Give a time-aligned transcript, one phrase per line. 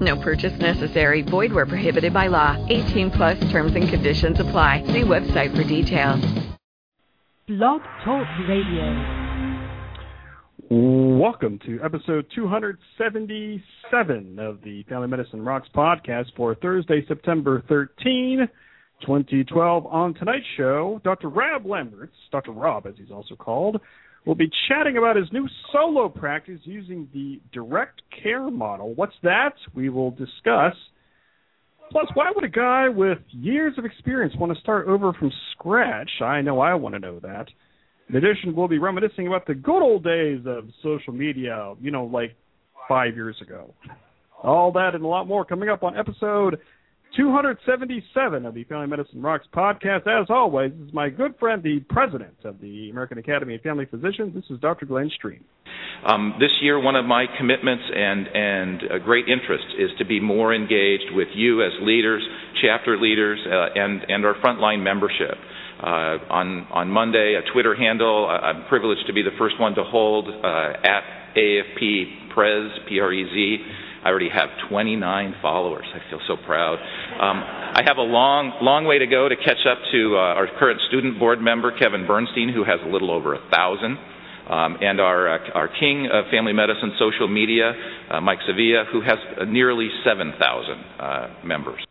[0.00, 1.22] No purchase necessary.
[1.22, 2.56] Void where prohibited by law.
[2.68, 4.84] 18 plus terms and conditions apply.
[4.86, 6.24] See website for details.
[7.48, 9.26] Blog Talk Radio.
[10.70, 18.46] Welcome to episode 277 of the Family Medicine Rocks podcast for Thursday, September 13,
[19.00, 19.86] 2012.
[19.86, 21.30] On tonight's show, Dr.
[21.30, 22.52] Rob Lamberts, Dr.
[22.52, 23.80] Rob as he's also called,
[24.28, 28.94] will be chatting about his new solo practice using the direct care model.
[28.94, 29.54] What's that?
[29.74, 30.74] We will discuss.
[31.90, 36.10] Plus, why would a guy with years of experience want to start over from scratch?
[36.20, 37.46] I know I want to know that.
[38.10, 42.04] In addition, we'll be reminiscing about the good old days of social media, you know,
[42.04, 42.36] like
[42.86, 43.72] five years ago.
[44.42, 46.58] All that and a lot more coming up on episode
[47.16, 50.06] 277 of the Family Medicine Rocks podcast.
[50.06, 53.86] As always, this is my good friend, the president of the American Academy of Family
[53.86, 54.34] Physicians.
[54.34, 54.86] This is Dr.
[54.86, 55.44] Glenn Stream.
[56.06, 60.20] Um, this year, one of my commitments and, and a great interest is to be
[60.20, 62.22] more engaged with you as leaders,
[62.62, 65.36] chapter leaders, uh, and, and our frontline membership.
[65.78, 68.26] Uh, on on Monday, a Twitter handle.
[68.26, 73.12] I'm privileged to be the first one to hold uh, at AAFP Prez P R
[73.12, 73.56] E Z.
[74.08, 75.84] I already have 29 followers.
[75.92, 76.78] I feel so proud.
[77.20, 80.48] Um, I have a long long way to go to catch up to uh, our
[80.58, 83.98] current student board member Kevin Bernstein, who has a little over a thousand.
[84.48, 87.74] Um, and our uh, our king of family medicine social media,
[88.10, 91.84] uh, Mike Sevilla, who has nearly 7,000 uh, members.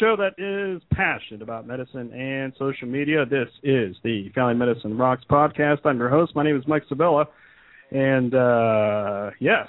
[0.00, 3.24] Show that is passionate about medicine and social media.
[3.24, 5.78] This is the Family Medicine Rocks podcast.
[5.86, 6.34] I'm your host.
[6.34, 7.24] My name is Mike Sevilla.
[7.90, 9.66] And uh, yes,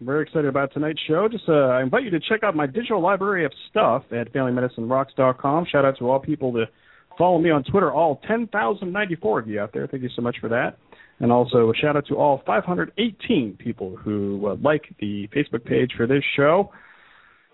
[0.00, 1.28] I'm very excited about tonight's show.
[1.30, 5.66] Just uh, I invite you to check out my digital library of stuff at FamilyMedicineRocks.com.
[5.70, 6.66] Shout out to all people that
[7.16, 9.86] follow me on Twitter, all 10,094 of you out there.
[9.86, 10.76] Thank you so much for that.
[11.20, 15.92] And also a shout out to all 518 people who uh, like the Facebook page
[15.96, 16.72] for this show.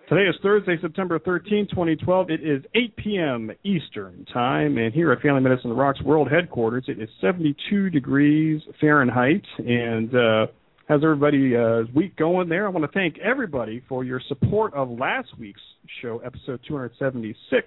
[0.07, 2.29] Today is Thursday, September 13, 2012.
[2.29, 3.51] It is 8 p.m.
[3.65, 9.43] Eastern Time, and here at Family Medicine Rocks World Headquarters, it is 72 degrees Fahrenheit.
[9.57, 10.47] And uh,
[10.89, 12.67] how's everybody's uh, week going there?
[12.67, 15.63] I want to thank everybody for your support of last week's
[16.03, 17.67] show, episode 276,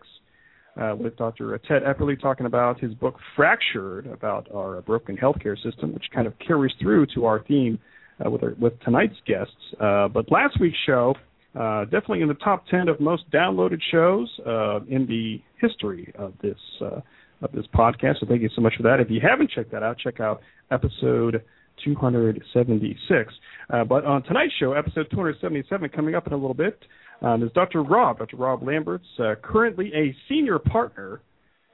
[0.80, 1.60] uh, with Dr.
[1.68, 6.34] Ted Epperly talking about his book Fractured, about our broken healthcare system, which kind of
[6.38, 7.80] carries through to our theme
[8.24, 9.56] uh, with, our, with tonight's guests.
[9.82, 11.16] Uh, but last week's show,
[11.58, 16.34] uh, definitely in the top 10 of most downloaded shows uh, in the history of
[16.42, 17.02] this uh,
[17.42, 18.20] of this podcast.
[18.20, 19.00] So thank you so much for that.
[19.00, 20.42] If you haven't checked that out, check out
[20.72, 21.44] episode
[21.84, 23.34] 276.
[23.70, 26.80] Uh, but on tonight's show, episode 277, coming up in a little bit,
[27.22, 27.84] um, is Dr.
[27.84, 28.38] Rob, Dr.
[28.38, 31.22] Rob Lamberts, uh, currently a senior partner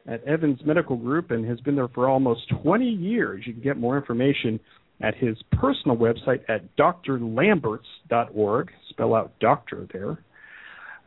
[0.07, 3.43] at Evans Medical Group and has been there for almost 20 years.
[3.45, 4.59] You can get more information
[5.01, 8.71] at his personal website at drlamberts.org.
[8.89, 10.19] Spell out doctor there.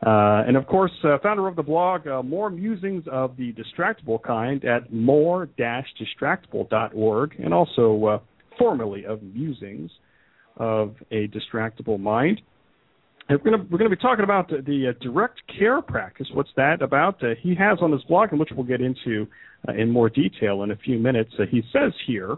[0.05, 4.21] Uh, and of course, uh, founder of the blog uh, More Musings of the Distractible
[4.21, 8.19] Kind at more-distractible.org, and also uh,
[8.59, 9.89] formerly of Musings
[10.57, 12.41] of a Distractible Mind.
[13.27, 16.27] And we're going to be talking about the, the uh, direct care practice.
[16.31, 17.23] What's that about?
[17.23, 19.27] Uh, he has on his blog, and which we'll get into
[19.75, 21.31] in more detail in a few minutes.
[21.49, 22.37] he says here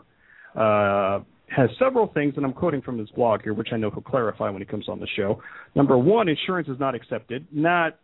[1.55, 4.49] has several things, and I'm quoting from his blog here, which I know he'll clarify
[4.49, 5.41] when he comes on the show.
[5.75, 7.47] Number one, insurance is not accepted.
[7.51, 7.97] Not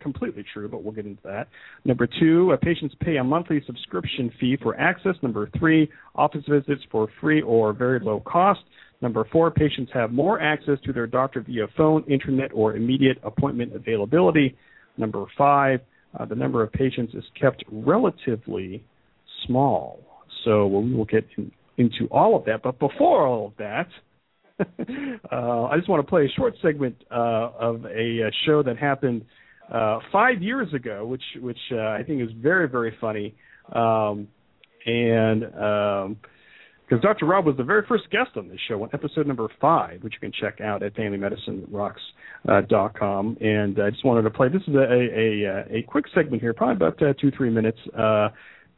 [0.00, 1.48] completely true, but we'll get into that.
[1.84, 5.14] Number two, uh, patients pay a monthly subscription fee for access.
[5.22, 8.60] Number three, office visits for free or very low cost.
[9.00, 13.74] Number four, patients have more access to their doctor via phone, internet, or immediate appointment
[13.74, 14.56] availability.
[14.96, 15.80] Number five,
[16.18, 18.84] uh, the number of patients is kept relatively
[19.46, 20.00] small.
[20.44, 21.26] So we will get
[21.78, 22.62] into all of that.
[22.62, 23.88] But before all of that,
[25.32, 28.76] uh, I just want to play a short segment uh, of a, a, show that
[28.76, 29.24] happened
[29.72, 33.34] uh, five years ago, which which uh, I think is very very funny,
[33.72, 34.28] um,
[34.84, 36.16] and because um,
[37.00, 37.24] Dr.
[37.26, 40.20] Rob was the very first guest on this show on episode number five, which you
[40.20, 43.36] can check out at FamilyMedicineRocks.com.
[43.40, 44.48] Uh, and I just wanted to play.
[44.48, 47.78] This is a a, a, a quick segment here, probably about uh, two three minutes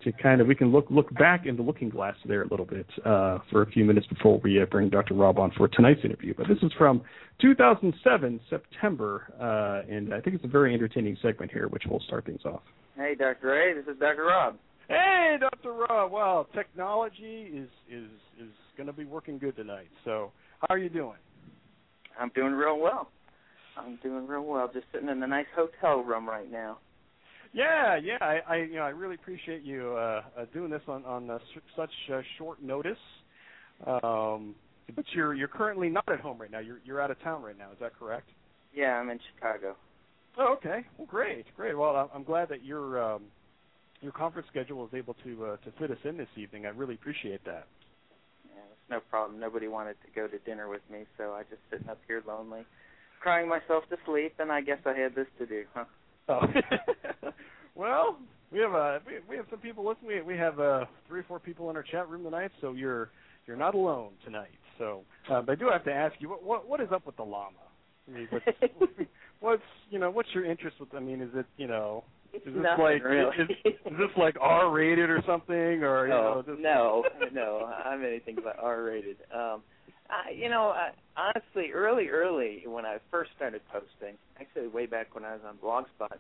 [0.03, 2.67] to kind of we can look look back in the looking glass there a little
[2.67, 5.15] bit uh, for a few minutes before we uh, bring Dr.
[5.15, 6.35] Rob on for tonight's interview.
[6.37, 7.03] But this is from
[7.41, 12.27] 2007 September, uh, and I think it's a very entertaining segment here, which will start
[12.27, 12.63] things off.
[12.97, 13.55] Hey, Dr.
[13.55, 14.25] A, this is Dr.
[14.25, 14.57] Rob.
[14.89, 15.73] Hey, Dr.
[15.73, 16.11] Rob.
[16.13, 18.11] Wow, technology is is
[18.41, 19.89] is going to be working good tonight.
[20.05, 21.19] So, how are you doing?
[22.19, 23.09] I'm doing real well.
[23.77, 24.71] I'm doing real well.
[24.73, 26.79] Just sitting in a nice hotel room right now.
[27.53, 31.05] Yeah, yeah, I, I you know I really appreciate you uh, uh, doing this on
[31.05, 31.39] on uh,
[31.77, 32.99] such uh, short notice.
[33.87, 34.55] Um,
[34.95, 36.61] but you're you're currently not at home right now.
[36.61, 37.73] You're you're out of town right now.
[37.73, 38.29] Is that correct?
[38.73, 39.77] Yeah, I'm in Chicago.
[40.39, 40.85] Oh, okay.
[40.97, 41.77] Well, great, great.
[41.77, 43.25] Well, I'm glad that your um,
[44.01, 46.67] your conference schedule was able to uh, to fit us in this evening.
[46.67, 47.67] I really appreciate that.
[48.45, 49.41] Yeah, it's no problem.
[49.41, 52.65] Nobody wanted to go to dinner with me, so I just sitting up here lonely,
[53.21, 55.85] crying myself to sleep, and I guess I had this to do, huh?
[56.31, 56.41] Oh.
[57.75, 58.19] well,
[58.53, 60.25] we have uh we, we have some people listening.
[60.27, 63.11] We, we have uh three or four people in our chat room tonight, so you're
[63.47, 64.49] you're not alone tonight.
[64.79, 67.17] So, uh, but I do have to ask you, what what, what is up with
[67.17, 67.57] the llama?
[68.09, 68.47] I mean, what's,
[69.41, 70.95] what's you know what's your interest with?
[70.95, 73.37] I mean, is it you know is this Nothing like really.
[73.37, 76.43] is, is this like R rated or something or you no, know?
[76.47, 76.61] Just...
[76.61, 79.17] no, no, I'm anything but R rated.
[79.35, 79.63] Um,
[80.11, 85.15] I, you know, I, honestly, early, early when I first started posting, actually way back
[85.15, 86.19] when I was on Blogspot,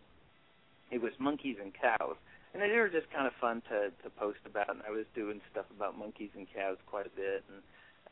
[0.90, 2.16] it was monkeys and cows,
[2.54, 4.70] and they were just kind of fun to to post about.
[4.70, 7.62] And I was doing stuff about monkeys and cows quite a bit, and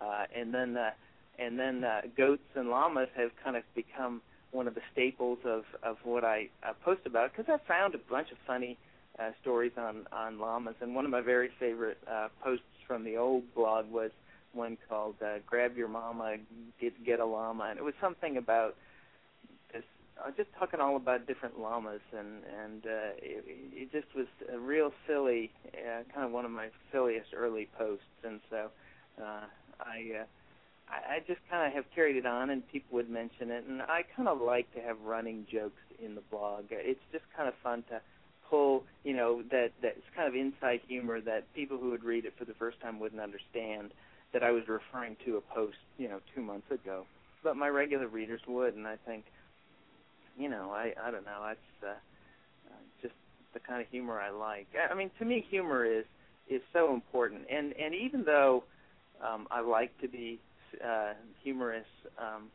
[0.01, 0.91] uh, and then uh,
[1.39, 4.21] and then uh, goats and llamas have kind of become
[4.51, 7.99] one of the staples of of what I uh, post about because I found a
[8.11, 8.77] bunch of funny
[9.19, 13.17] uh, stories on on llamas, and one of my very favorite uh, posts from the
[13.17, 14.11] old blog was
[14.53, 16.37] one called uh, "Grab Your Mama,
[16.81, 18.77] Get Get a Llama," and it was something about
[19.73, 19.85] this.
[20.23, 24.59] Uh, just talking all about different llamas, and and uh, it, it just was a
[24.59, 28.71] real silly, uh, kind of one of my silliest early posts, and so
[29.23, 29.45] uh,
[29.81, 30.21] I.
[30.21, 30.25] Uh,
[30.91, 33.83] I, I just kind of have carried it on, and people would mention it, and
[33.83, 36.65] I kind of like to have running jokes in the blog.
[36.71, 38.01] It's just kind of fun to
[38.49, 42.35] pull, you know, that that's kind of inside humor that people who would read it
[42.39, 43.91] for the first time wouldn't understand
[44.33, 47.07] that I was referring to a post, you know, two months ago.
[47.43, 49.25] But my regular readers would, and I think,
[50.39, 53.15] you know, I I don't know, it's uh, uh, just
[53.55, 54.67] the kind of humor I like.
[54.91, 56.05] I mean, to me, humor is
[56.49, 58.65] is so important, and and even though
[59.25, 60.41] um, I like to be
[60.85, 61.87] uh, humorous,
[62.19, 62.51] um,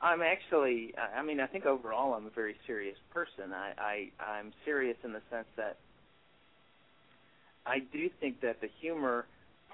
[0.00, 3.52] I'm actually, I mean, I think overall I'm a very serious person.
[3.52, 5.78] I, I I'm serious in the sense that
[7.64, 9.26] I do think that the humor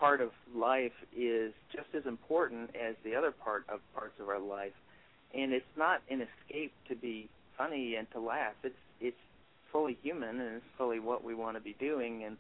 [0.02, 4.40] part of life is just as important as the other part of parts of our
[4.40, 4.72] life,
[5.32, 8.54] and it's not an escape to be funny and to laugh.
[8.64, 9.22] It's it's
[9.70, 12.25] fully human and it's fully what we want to be doing.
[12.25, 12.37] And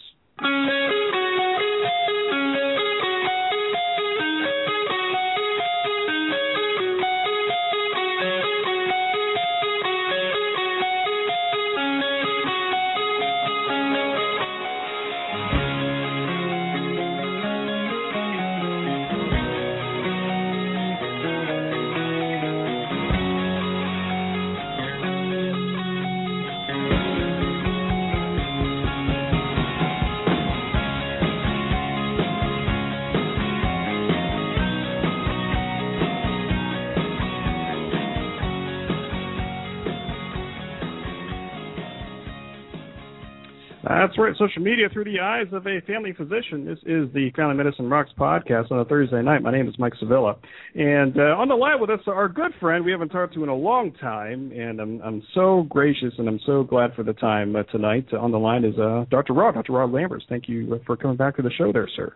[43.91, 44.33] That's right.
[44.39, 46.65] Social media through the eyes of a family physician.
[46.65, 49.43] This is the Family Medicine Rocks podcast on a Thursday night.
[49.43, 50.37] My name is Mike Sevilla,
[50.77, 53.49] and uh, on the line with us, our good friend we haven't talked to in
[53.49, 57.57] a long time, and I'm I'm so gracious and I'm so glad for the time
[57.57, 58.07] uh, tonight.
[58.13, 59.33] Uh, on the line is uh, Dr.
[59.33, 59.73] Rob, Dr.
[59.73, 60.25] Rob Lamberts.
[60.29, 62.15] Thank you for coming back to the show, there, sir.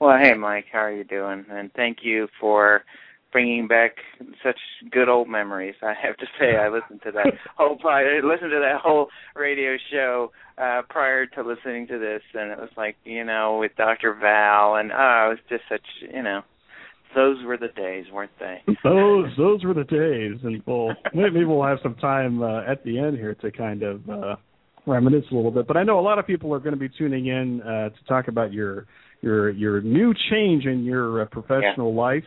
[0.00, 1.44] Well, hey, Mike, how are you doing?
[1.50, 2.84] And thank you for
[3.36, 3.96] bringing back
[4.42, 4.56] such
[4.90, 5.74] good old memories.
[5.82, 9.76] I have to say, I listened to that whole I listened to that whole radio
[9.92, 14.16] show uh prior to listening to this, and it was like you know with Dr.
[14.18, 16.40] Val, and oh, it was just such you know.
[17.14, 18.62] Those were the days, weren't they?
[18.84, 22.98] those those were the days, and we'll maybe we'll have some time uh, at the
[22.98, 24.36] end here to kind of uh,
[24.86, 25.66] reminisce a little bit.
[25.66, 28.04] But I know a lot of people are going to be tuning in uh, to
[28.08, 28.86] talk about your
[29.20, 32.00] your your new change in your uh, professional yeah.
[32.00, 32.24] life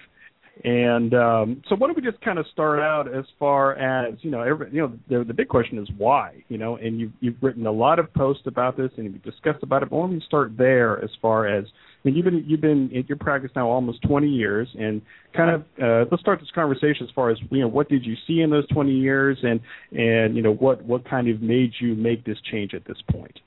[0.64, 4.30] and um, so, why don't we just kind of start out as far as you
[4.30, 7.36] know, every, you know, the, the big question is why, you know, and you've you've
[7.42, 9.90] written a lot of posts about this and you've discussed about it.
[9.90, 12.90] But why don't we start there as far as I mean, you've been you've been
[12.92, 15.02] in your practice now almost 20 years, and
[15.34, 18.16] kind of uh, let's start this conversation as far as you know, what did you
[18.28, 19.62] see in those 20 years, and
[19.92, 23.40] and you know what what kind of made you make this change at this point.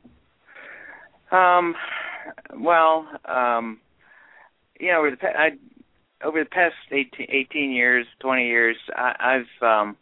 [1.31, 1.75] Um,
[2.59, 3.81] well, um,
[4.81, 5.51] you know, I
[6.25, 9.97] over the past 18, 18 years, 20 years, I, I've um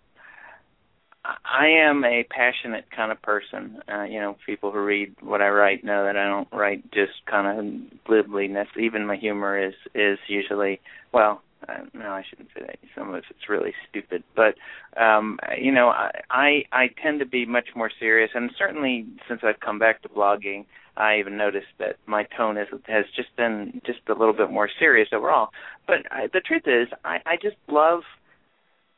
[1.25, 3.83] I am a passionate kind of person.
[3.93, 7.13] Uh, you know, people who read what I write know that I don't write just
[7.27, 8.51] kind of glibly.
[8.79, 10.81] Even my humor is is usually
[11.13, 11.43] well.
[11.69, 12.79] Uh, no, I shouldn't say that.
[12.97, 14.55] Some of it's really stupid, but
[15.01, 19.41] um, you know, I, I I tend to be much more serious, and certainly since
[19.45, 20.65] I've come back to blogging,
[20.97, 24.69] I even noticed that my tone is, has just been just a little bit more
[24.79, 25.51] serious overall.
[25.87, 28.01] But I, the truth is, I, I just love,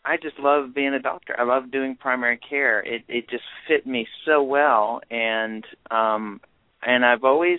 [0.04, 1.34] I just love being a doctor.
[1.38, 2.80] I love doing primary care.
[2.80, 6.40] It it just fit me so well, and um,
[6.82, 7.58] and I've always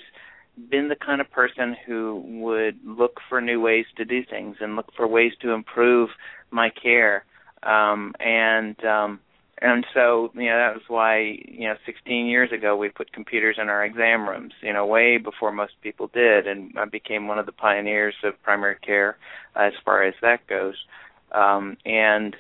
[0.70, 4.76] been the kind of person who would look for new ways to do things and
[4.76, 6.10] look for ways to improve
[6.52, 7.26] my care.
[7.64, 9.20] Um, and um,
[9.62, 13.58] and so you know that was why you know 16 years ago we put computers
[13.60, 16.48] in our exam rooms you know way before most people did.
[16.48, 19.18] And I became one of the pioneers of primary care
[19.56, 20.76] as far as that goes.
[21.32, 22.36] Um and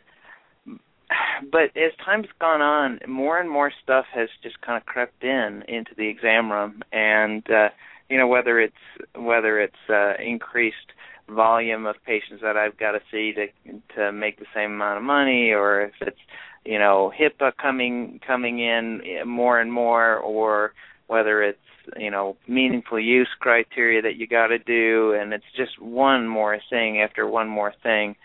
[1.51, 5.63] but as time's gone on more and more stuff has just kind of crept in
[5.67, 6.83] into the exam room.
[6.91, 7.69] And uh
[8.09, 8.73] you know whether it's
[9.15, 10.93] whether it's uh increased
[11.29, 13.47] volume of patients that I've got to see to
[13.95, 16.19] to make the same amount of money or if it's
[16.65, 20.73] you know HIPAA coming coming in more and more, or
[21.07, 21.59] whether it's
[21.97, 26.57] you know meaningful use criteria that you got to do, and it's just one more
[26.69, 28.15] thing after one more thing,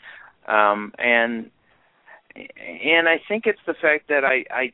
[0.47, 1.51] um, and
[2.37, 4.73] and I think it's the fact that I I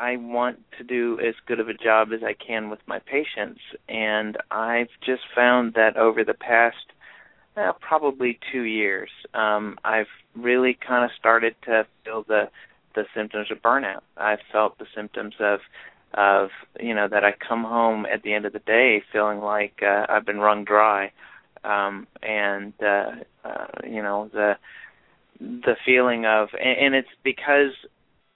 [0.00, 3.60] I want to do as good of a job as I can with my patients,
[3.86, 6.76] and I've just found that over the past
[7.54, 12.48] uh, probably two years, um, I've really kind of started to feel the
[12.94, 14.00] the symptoms of burnout.
[14.16, 15.60] I've felt the symptoms of
[16.14, 16.48] of
[16.80, 20.06] you know that I come home at the end of the day feeling like uh,
[20.08, 21.12] I've been wrung dry,
[21.62, 23.10] um, and uh,
[23.44, 24.56] uh, you know the
[25.40, 27.72] the feeling of and, and it's because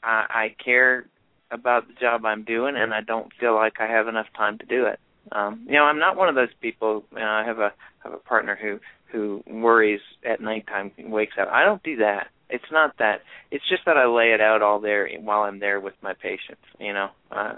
[0.02, 1.06] I, I care
[1.54, 4.66] about the job I'm doing and I don't feel like I have enough time to
[4.66, 4.98] do it.
[5.32, 7.04] Um, you know, I'm not one of those people.
[7.12, 8.78] You know, I have a have a partner who
[9.10, 11.48] who worries at nighttime, wakes up.
[11.50, 12.28] I don't do that.
[12.50, 13.22] It's not that.
[13.50, 16.62] It's just that I lay it out all there while I'm there with my patients.
[16.78, 17.54] You know, uh,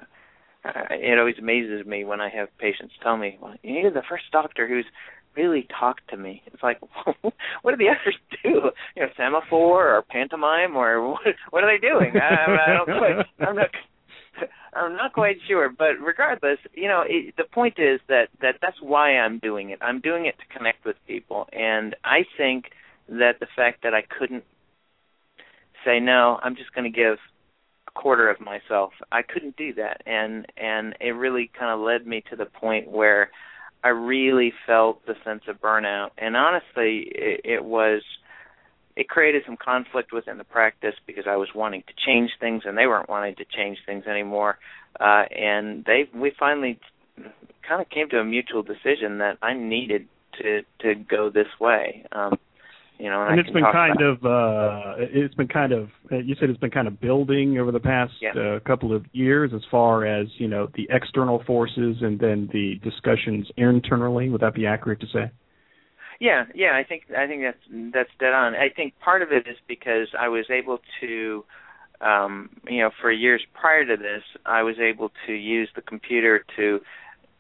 [0.91, 4.69] it always amazes me when I have patients tell me, "Well, you're the first doctor
[4.69, 4.87] who's
[5.37, 6.81] really talk to me." It's like,
[7.63, 8.71] what do the others do?
[8.97, 11.21] You know, semaphore or pantomime or what?
[11.51, 12.15] What are they doing?
[12.17, 13.49] I, I don't quite.
[13.49, 13.71] I'm not.
[14.75, 18.77] I'm not quite sure, but regardless, you know, it, the point is that that that's
[18.83, 19.79] why I'm doing it.
[19.81, 22.67] I'm doing it to connect with people, and I think
[23.09, 24.45] that the fact that I couldn't
[25.87, 27.19] say no i'm just going to give
[27.87, 32.07] a quarter of myself i couldn't do that and and it really kind of led
[32.07, 33.31] me to the point where
[33.85, 36.11] i really felt the sense of burnout.
[36.19, 38.03] And honestly it, it was
[38.97, 42.77] it created some conflict within the practice because i was wanting to change things and
[42.77, 44.59] they weren't wanting to change things anymore.
[44.99, 46.79] Uh and they we finally
[47.67, 50.07] kind of came to a mutual decision that i needed
[50.41, 52.05] to to go this way.
[52.13, 52.39] Um
[52.99, 56.51] you know, and, and it's been kind of uh, it's been kind of you said
[56.51, 58.31] it's been kind of building over the past yeah.
[58.31, 62.77] uh, couple of years as far as you know the external forces and then the
[62.83, 64.29] discussions internally.
[64.31, 65.31] Would that be accurate to say?
[66.21, 68.55] Yeah, yeah, I think I think that's that's dead on.
[68.55, 71.45] I think part of it is because I was able to
[72.01, 76.45] um, you know, for years prior to this, I was able to use the computer
[76.57, 76.81] to,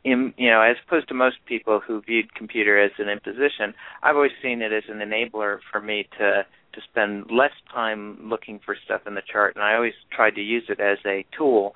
[0.06, 4.32] you know, as opposed to most people who viewed computer as an imposition, I've always
[4.40, 9.00] seen it as an enabler for me to to spend less time looking for stuff
[9.06, 11.75] in the chart, and I always tried to use it as a tool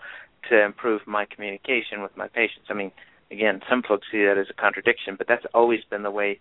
[0.51, 2.67] to improve my communication with my patients.
[2.69, 2.93] I mean,
[3.31, 6.39] again, some folks see that as a contradiction, but that's always been the way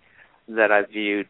[0.50, 1.28] that I've viewed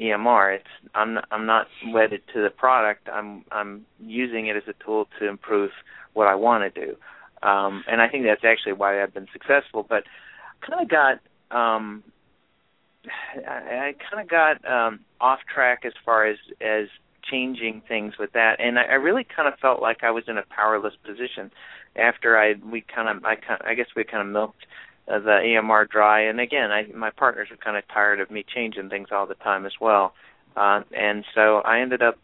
[0.00, 0.56] EMR.
[0.56, 3.08] It's I'm not, I'm not wedded to the product.
[3.12, 5.70] I'm I'm using it as a tool to improve
[6.14, 6.96] what I want to do,
[7.42, 9.86] um, and I think that's actually why I've been successful.
[9.88, 10.04] But
[10.66, 11.20] kind of got
[11.56, 12.02] um,
[13.48, 16.88] I, I kind of got um, off track as far as as
[17.30, 20.38] changing things with that, and I, I really kind of felt like I was in
[20.38, 21.50] a powerless position
[21.96, 24.66] after I we kind of I kind I guess we kind of milked
[25.08, 26.20] uh, the EMR dry.
[26.20, 29.34] And again, I my partners are kind of tired of me changing things all the
[29.34, 30.14] time as well.
[30.56, 32.18] Uh, and so I ended up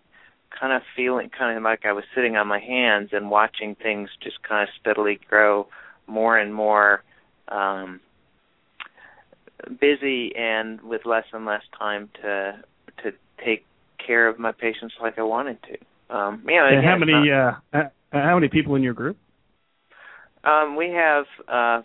[0.59, 4.11] kind of feeling kind of like I was sitting on my hands and watching things
[4.23, 5.69] just kind of steadily grow
[6.07, 7.03] more and more
[7.49, 8.01] um
[9.81, 12.63] busy and with less and less time to
[13.03, 13.13] to
[13.45, 13.65] take
[14.05, 16.15] care of my patients like I wanted to.
[16.17, 19.17] Um you know, and how many not, uh how many people in your group?
[20.45, 21.83] Um we have uh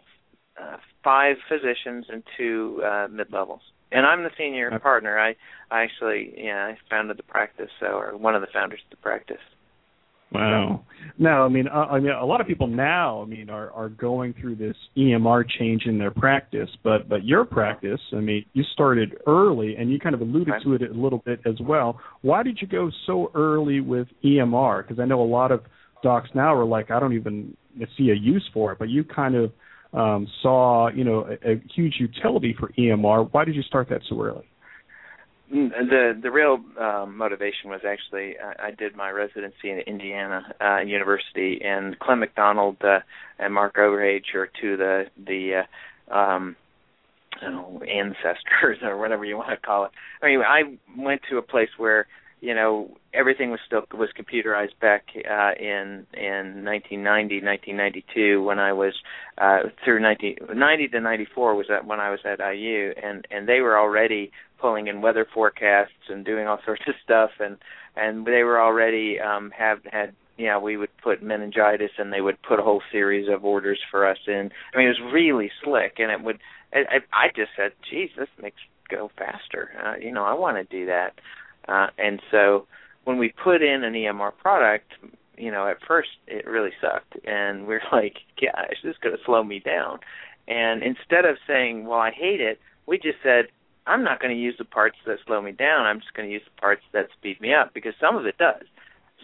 [0.62, 3.62] uh, five physicians and two uh, mid levels.
[3.92, 4.80] And I'm the senior okay.
[4.80, 5.20] partner.
[5.20, 5.36] I,
[5.70, 9.02] I actually, yeah, I founded the practice, so or one of the founders of the
[9.02, 9.38] practice.
[10.34, 10.86] Wow.
[11.20, 13.90] Now, I mean, uh, I mean, a lot of people now, I mean, are are
[13.90, 18.64] going through this EMR change in their practice, but but your practice, I mean, you
[18.74, 22.00] started early, and you kind of alluded to it a little bit as well.
[22.22, 24.88] Why did you go so early with EMR?
[24.88, 25.64] Because I know a lot of
[26.02, 27.58] docs now are like, I don't even
[27.98, 29.52] see a use for it, but you kind of
[29.94, 33.30] um, saw you know a, a huge utility for EMR.
[33.32, 34.46] Why did you start that so early?
[35.54, 40.54] Mm, the the real um, motivation was actually I, I did my residency in Indiana
[40.62, 43.00] uh, University, and Clem McDonald uh,
[43.38, 45.64] and Marc Overhage are two of the the
[46.10, 46.56] uh, um,
[47.42, 49.92] know, ancestors or whatever you want to call it.
[50.22, 50.62] I mean, I
[50.98, 52.08] went to a place where
[52.42, 58.74] you know everything was still was computerized back uh, in in 1990 1992 when I
[58.74, 58.94] was
[59.38, 63.48] uh, through 90, 90 to 94 was that when I was at IU and and
[63.48, 67.58] they were already pulling in weather forecasts and doing all sorts of stuff and
[67.96, 72.22] and they were already um have had you know we would put meningitis and they
[72.22, 74.50] would put a whole series of orders for us in.
[74.74, 76.40] I mean it was really slick and it would
[76.74, 78.58] I, I just said geez this makes
[78.90, 79.70] go faster.
[79.86, 81.14] Uh, you know I want to do that
[81.68, 82.68] uh, and so
[83.04, 84.92] when we put in an EMR product,
[85.38, 89.24] you know, at first it really sucked, and we're like, gosh, this is going to
[89.26, 90.00] slow me down.
[90.48, 93.46] And instead of saying, well, I hate it, we just said,
[93.88, 95.86] I'm not going to use the parts that slow me down.
[95.86, 98.38] I'm just going to use the parts that speed me up because some of it
[98.38, 98.64] does.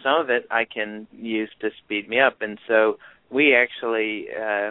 [0.02, 2.98] Some of it I can use to speed me up, and so
[3.30, 4.70] we actually, uh,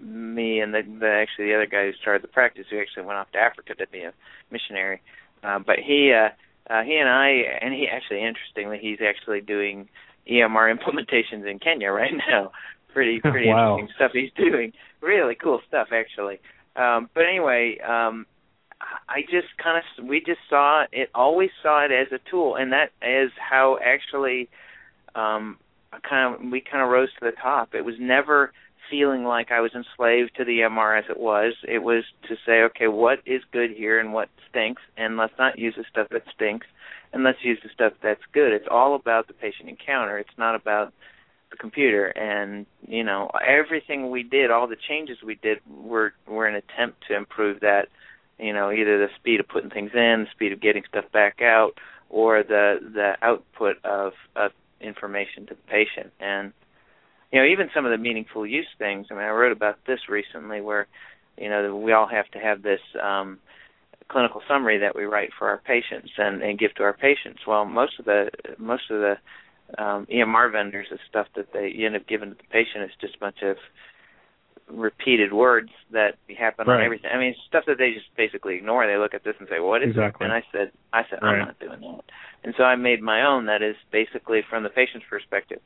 [0.00, 3.18] me and the, the actually the other guy who started the practice, who actually went
[3.18, 4.12] off to Africa to be a
[4.50, 5.00] missionary,
[5.44, 6.30] uh, but he uh,
[6.68, 7.28] uh, he and I,
[7.60, 9.88] and he actually, interestingly, he's actually doing
[10.30, 12.52] EMR implementations in Kenya right now.
[12.92, 13.74] Pretty, pretty wow.
[13.74, 14.72] interesting stuff he's doing.
[15.00, 16.38] Really cool stuff, actually.
[16.76, 18.24] Um, but anyway, um,
[19.08, 22.72] I just kind of, we just saw it, always saw it as a tool, and
[22.72, 24.48] that is how actually,
[25.16, 25.58] um,
[26.08, 27.74] kind of, we kind of rose to the top.
[27.74, 28.52] It was never
[28.90, 31.54] feeling like I was enslaved to the EMR as it was.
[31.66, 35.58] It was to say, okay, what is good here and what stinks, and let's not
[35.58, 36.66] use the stuff that stinks,
[37.12, 38.52] and let's use the stuff that's good.
[38.52, 40.18] It's all about the patient encounter.
[40.18, 40.92] It's not about
[41.50, 42.06] the computer.
[42.06, 47.04] And you know, everything we did, all the changes we did, were were an attempt
[47.08, 47.88] to improve that.
[48.38, 51.40] You know, either the speed of putting things in, the speed of getting stuff back
[51.40, 51.78] out,
[52.10, 56.12] or the the output of of information to the patient.
[56.20, 56.52] And
[57.34, 59.08] you know, even some of the meaningful use things.
[59.10, 60.86] I mean, I wrote about this recently, where
[61.36, 63.40] you know we all have to have this um,
[64.06, 67.40] clinical summary that we write for our patients and, and give to our patients.
[67.44, 71.96] Well, most of the most of the um, EMR vendors, the stuff that they end
[71.96, 73.56] up giving to the patient is just a bunch of
[74.68, 76.78] repeated words that happen right.
[76.78, 77.10] on everything.
[77.12, 78.86] I mean, stuff that they just basically ignore.
[78.86, 80.24] They look at this and say, "What is exactly.
[80.24, 81.40] it?" And I said, "I said right.
[81.40, 82.04] I'm not doing that."
[82.44, 83.46] And so I made my own.
[83.46, 85.58] That is basically from the patient's perspective.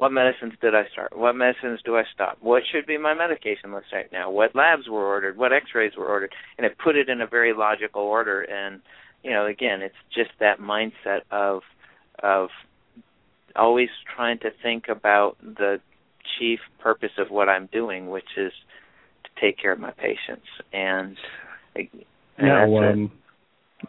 [0.00, 1.14] What medicines did I start?
[1.14, 2.38] What medicines do I stop?
[2.40, 4.30] What should be my medication list right now?
[4.30, 5.36] What labs were ordered?
[5.36, 6.32] What X-rays were ordered?
[6.56, 8.40] And it put it in a very logical order.
[8.40, 8.80] And
[9.22, 11.60] you know, again, it's just that mindset of
[12.22, 12.48] of
[13.54, 15.82] always trying to think about the
[16.38, 18.52] chief purpose of what I'm doing, which is
[19.24, 20.46] to take care of my patients.
[20.72, 21.18] And,
[21.74, 21.88] and
[22.38, 23.12] now, um,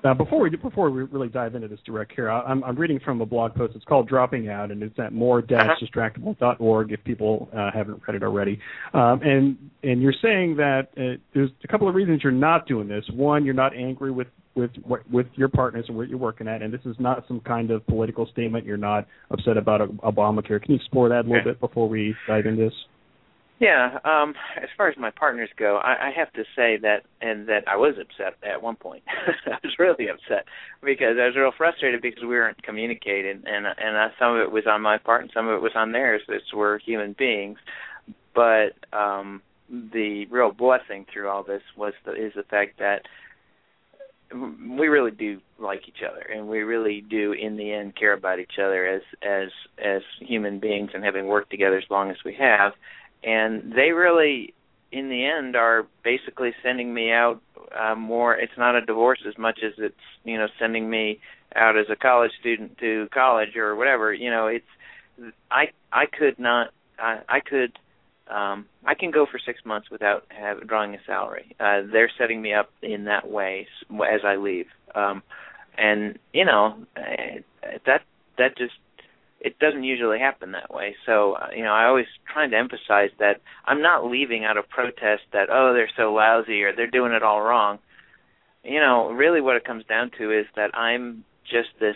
[0.03, 3.21] Now, before we before we really dive into this direct here, I'm, I'm reading from
[3.21, 3.75] a blog post.
[3.75, 8.59] It's called "Dropping Out," and it's at more-distractible.org if people uh, haven't read it already.
[8.93, 12.87] Um, and and you're saying that uh, there's a couple of reasons you're not doing
[12.87, 13.03] this.
[13.13, 14.71] One, you're not angry with with
[15.11, 17.85] with your partners and what you're working at, and this is not some kind of
[17.87, 18.65] political statement.
[18.65, 20.61] You're not upset about Obamacare.
[20.61, 22.73] Can you explore that a little bit before we dive into this?
[23.61, 27.47] Yeah, um, as far as my partners go, I, I have to say that, and
[27.47, 29.03] that I was upset at one point.
[29.45, 30.45] I was really upset
[30.83, 34.51] because I was real frustrated because we weren't communicating, and and uh, some of it
[34.51, 36.23] was on my part and some of it was on theirs.
[36.27, 37.59] It's we're human beings,
[38.33, 43.03] but um, the real blessing through all this was the, is the fact that
[44.33, 48.39] we really do like each other and we really do in the end care about
[48.39, 52.33] each other as as as human beings and having worked together as long as we
[52.33, 52.71] have
[53.23, 54.53] and they really
[54.91, 57.41] in the end are basically sending me out
[57.79, 61.19] uh, more it's not a divorce as much as it's you know sending me
[61.55, 64.13] out as a college student to college or whatever.
[64.13, 67.77] You know it's i i could not i i could
[68.29, 71.55] um i can go for 6 months without have drawing a salary.
[71.59, 74.67] Uh they're setting me up in that way as i leave.
[74.95, 75.23] Um
[75.77, 77.39] and you know eh,
[77.85, 78.01] that
[78.37, 78.73] that just
[79.41, 80.95] it doesn't usually happen that way.
[81.05, 84.69] So, uh, you know, I always trying to emphasize that I'm not leaving out of
[84.69, 87.79] protest that oh they're so lousy or they're doing it all wrong.
[88.63, 91.95] You know, really what it comes down to is that I'm just this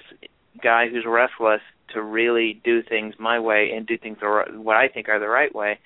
[0.61, 1.61] guy who's restless
[1.93, 5.27] to really do things my way and do things the, what I think are the
[5.27, 5.79] right way.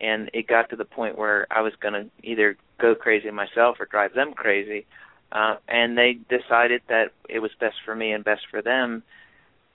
[0.00, 3.78] And it got to the point where I was going to either go crazy myself
[3.80, 4.86] or drive them crazy.
[5.32, 9.02] Uh, and they decided that it was best for me and best for them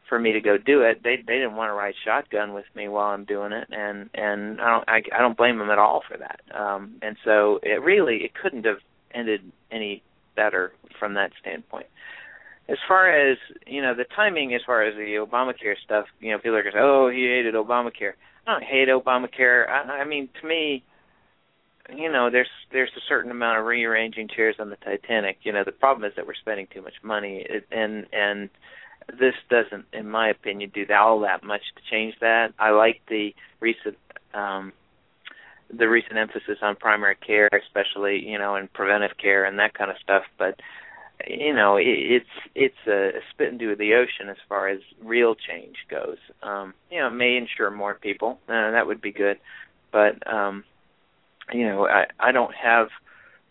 [0.08, 1.02] for me to go do it.
[1.04, 4.62] They they didn't want to ride shotgun with me while I'm doing it, and and
[4.62, 6.42] I don't I, I don't blame them at all for that.
[6.54, 8.80] Um, and so it really it couldn't have
[9.14, 10.04] ended any
[10.36, 11.88] better from that standpoint.
[12.68, 16.38] As far as you know, the timing as far as the Obamacare stuff, you know,
[16.38, 18.14] people are going to say, "Oh, he hated Obamacare."
[18.48, 19.68] I don't hate Obamacare.
[19.68, 20.84] I, I mean, to me,
[21.96, 25.38] you know, there's there's a certain amount of rearranging chairs on the Titanic.
[25.44, 28.50] You know, the problem is that we're spending too much money, and and
[29.08, 32.54] this doesn't, in my opinion, do all that much to change that.
[32.60, 33.98] I like the recent
[34.34, 34.74] um,
[35.74, 39.92] the recent emphasis on primary care, especially you know, and preventive care and that kind
[39.92, 40.24] of stuff.
[40.38, 40.60] But
[41.28, 45.78] you know, it, it's it's a, spit into the ocean as far as real change
[45.90, 46.18] goes.
[46.44, 49.38] Um, you know, it may insure more people, uh, that would be good.
[49.92, 50.64] But um,
[51.54, 52.88] you know, I I don't have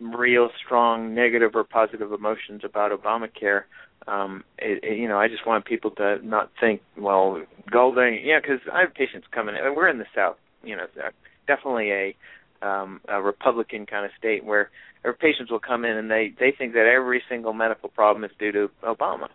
[0.01, 3.63] real strong negative or positive emotions about Obamacare
[4.07, 8.39] um it, it, you know i just want people to not think well golding yeah
[8.41, 9.75] because i have patients coming in.
[9.75, 10.87] We're in the south you know
[11.47, 12.17] definitely a
[12.63, 14.71] um a republican kind of state where
[15.05, 18.31] our patients will come in and they they think that every single medical problem is
[18.39, 19.29] due to obama.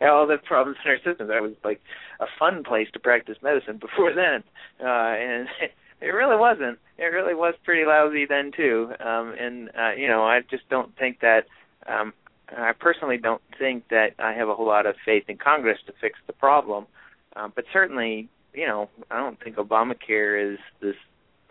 [0.00, 1.80] And all the problems in our system that was like
[2.20, 4.44] a fun place to practice medicine before then.
[4.80, 5.48] Uh and
[6.00, 6.78] it really wasn't.
[6.98, 8.92] It really was pretty lousy then too.
[9.00, 11.46] Um and uh you know i just don't think that
[11.88, 12.12] um
[12.48, 15.92] I personally don't think that I have a whole lot of faith in Congress to
[16.00, 16.86] fix the problem,
[17.34, 20.94] um, but certainly, you know, I don't think Obamacare is this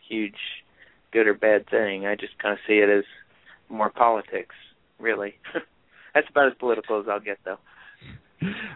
[0.08, 0.38] huge
[1.12, 2.06] good or bad thing.
[2.06, 3.04] I just kind of see it as
[3.70, 4.56] more politics,
[5.00, 5.36] really.
[6.14, 7.60] That's about as political as I'll get, though.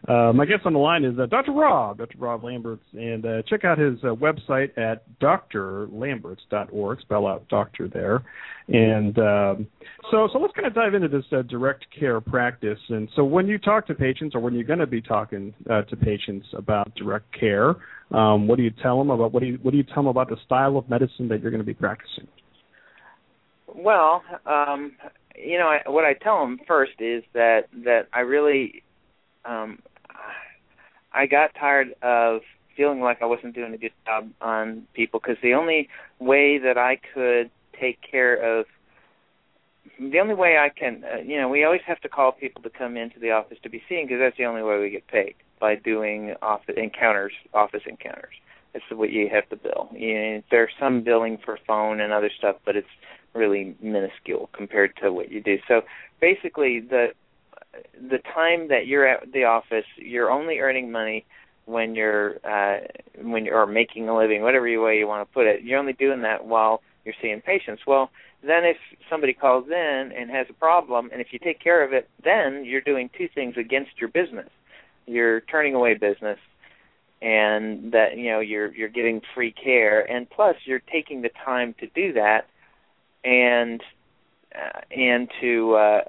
[0.08, 1.52] Uh, my guest on the line is uh, Dr.
[1.52, 2.18] Rob, Dr.
[2.18, 7.02] Rob Lamberts, and uh, check out his uh, website at drlamberts.org.
[7.02, 8.24] Spell out doctor there,
[8.68, 9.68] and um,
[10.12, 12.80] so so let's kind of dive into this uh, direct care practice.
[12.90, 15.84] And so when you talk to patients, or when you're going to be talking uh,
[15.84, 17.76] to patients about direct care,
[18.12, 20.08] um, what do you tell them about what do you what do you tell them
[20.08, 22.28] about the style of medicine that you're going to be practicing?
[23.68, 24.94] Well, um,
[25.36, 28.84] you know, I, what I tell them first is that that I really
[29.46, 29.80] um,
[31.14, 32.42] I got tired of
[32.76, 36.78] feeling like I wasn't doing a good job on people because the only way that
[36.78, 37.50] I could
[37.80, 38.66] take care of
[40.00, 42.70] the only way I can, uh, you know, we always have to call people to
[42.70, 45.36] come into the office to be seen because that's the only way we get paid
[45.60, 48.34] by doing office encounters, office encounters.
[48.72, 49.90] That's what you have to bill.
[49.92, 52.88] You know, there's some billing for phone and other stuff, but it's
[53.34, 55.58] really minuscule compared to what you do.
[55.68, 55.82] So
[56.22, 57.08] basically, the
[57.94, 61.26] the time that you're at the office, you're only earning money
[61.66, 62.80] when you're uh
[63.22, 65.64] when you're making a living, whatever way you want to put it.
[65.64, 67.84] You're only doing that while you're seeing patients.
[67.86, 68.10] Well,
[68.42, 68.78] then if
[69.10, 72.64] somebody calls in and has a problem and if you take care of it, then
[72.66, 74.50] you're doing two things against your business.
[75.06, 76.40] You're turning away business
[77.22, 81.76] and that you know you're you're getting free care and plus you're taking the time
[81.80, 82.48] to do that
[83.24, 83.84] and
[84.56, 86.02] uh, and to uh,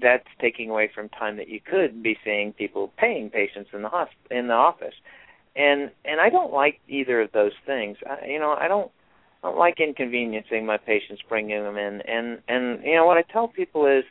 [0.00, 3.88] that's taking away from time that you could be seeing people paying patients in the
[3.88, 4.94] hosp- in the office,
[5.56, 7.96] and and I don't like either of those things.
[8.08, 8.90] I, you know, I don't
[9.42, 13.22] I don't like inconveniencing my patients, bringing them in, and and you know what I
[13.22, 14.04] tell people is,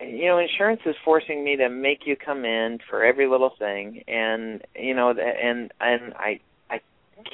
[0.00, 4.04] you know, insurance is forcing me to make you come in for every little thing,
[4.06, 6.80] and you know, and and I I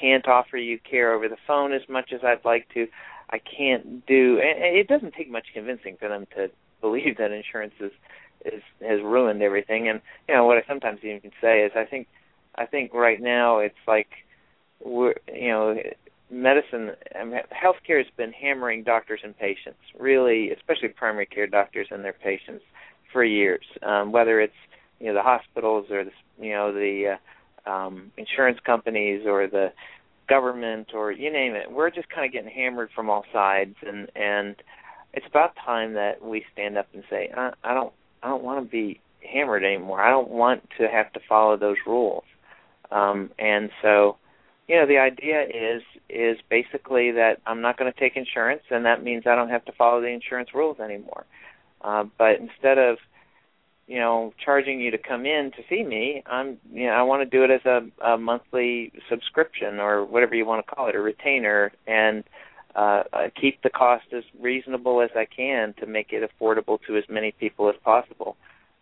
[0.01, 2.87] can't offer you care over the phone as much as I'd like to.
[3.35, 4.39] I can't do.
[4.41, 7.91] And it doesn't take much convincing for them to believe that insurance is
[8.45, 9.89] is has ruined everything.
[9.89, 12.07] And you know what I sometimes even say is I think
[12.55, 14.09] I think right now it's like
[14.85, 15.77] we're you know
[16.31, 21.89] medicine I mean, healthcare has been hammering doctors and patients really especially primary care doctors
[21.91, 22.65] and their patients
[23.13, 24.61] for years um whether it's
[25.01, 27.17] you know the hospitals or the you know the
[27.67, 29.73] uh, um insurance companies or the
[30.29, 31.71] government or you name it.
[31.71, 34.57] We're just kind of getting hammered from all sides and and
[35.13, 38.65] it's about time that we stand up and say I, I don't I don't want
[38.65, 40.01] to be hammered anymore.
[40.01, 42.25] I don't want to have to follow those rules.
[42.91, 44.17] Um and so
[44.69, 48.85] you know the idea is is basically that I'm not going to take insurance and
[48.87, 51.25] that means I don't have to follow the insurance rules anymore.
[51.81, 52.99] Uh but instead of
[53.87, 57.29] you know charging you to come in to see me i'm you know i want
[57.29, 60.95] to do it as a, a monthly subscription or whatever you want to call it
[60.95, 62.25] a retainer and
[62.77, 63.03] uh
[63.41, 67.33] keep the cost as reasonable as i can to make it affordable to as many
[67.33, 68.37] people as possible.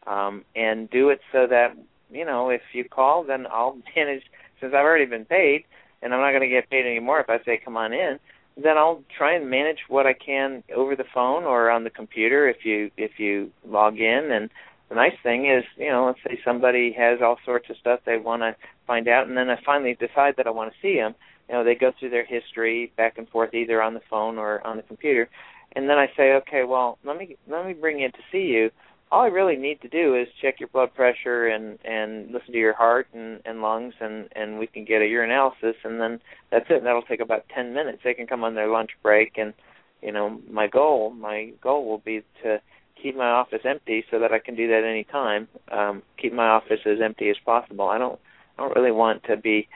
[0.07, 1.77] Um and do it so that
[2.11, 4.23] you know if you call then i'll manage
[4.61, 5.65] since i've already been paid
[6.01, 8.19] and i'm not going to get paid anymore if i say come on in
[8.57, 12.49] then I'll try and manage what I can over the phone or on the computer
[12.49, 14.51] if you if you log in and
[14.93, 18.19] the nice thing is, you know, let's say somebody has all sorts of stuff they
[18.19, 18.55] want to
[18.87, 21.15] find out, and then I finally decide that I want to see them.
[21.49, 24.65] You know, they go through their history back and forth either on the phone or
[24.67, 25.31] on the computer,
[25.75, 28.71] and then I say, okay, well, let me let me bring in to see you.
[29.11, 32.59] All I really need to do is check your blood pressure and and listen to
[32.59, 36.67] your heart and and lungs, and and we can get a urinalysis, and then that's
[36.69, 36.85] it.
[36.85, 38.01] That'll take about ten minutes.
[38.05, 39.55] They can come on their lunch break, and
[40.03, 42.61] you know, my goal my goal will be to
[43.03, 45.49] keep my office empty so that I can do that any time.
[45.71, 47.89] Um, keep my office as empty as possible.
[47.89, 48.19] I don't
[48.59, 49.69] I don't really want to be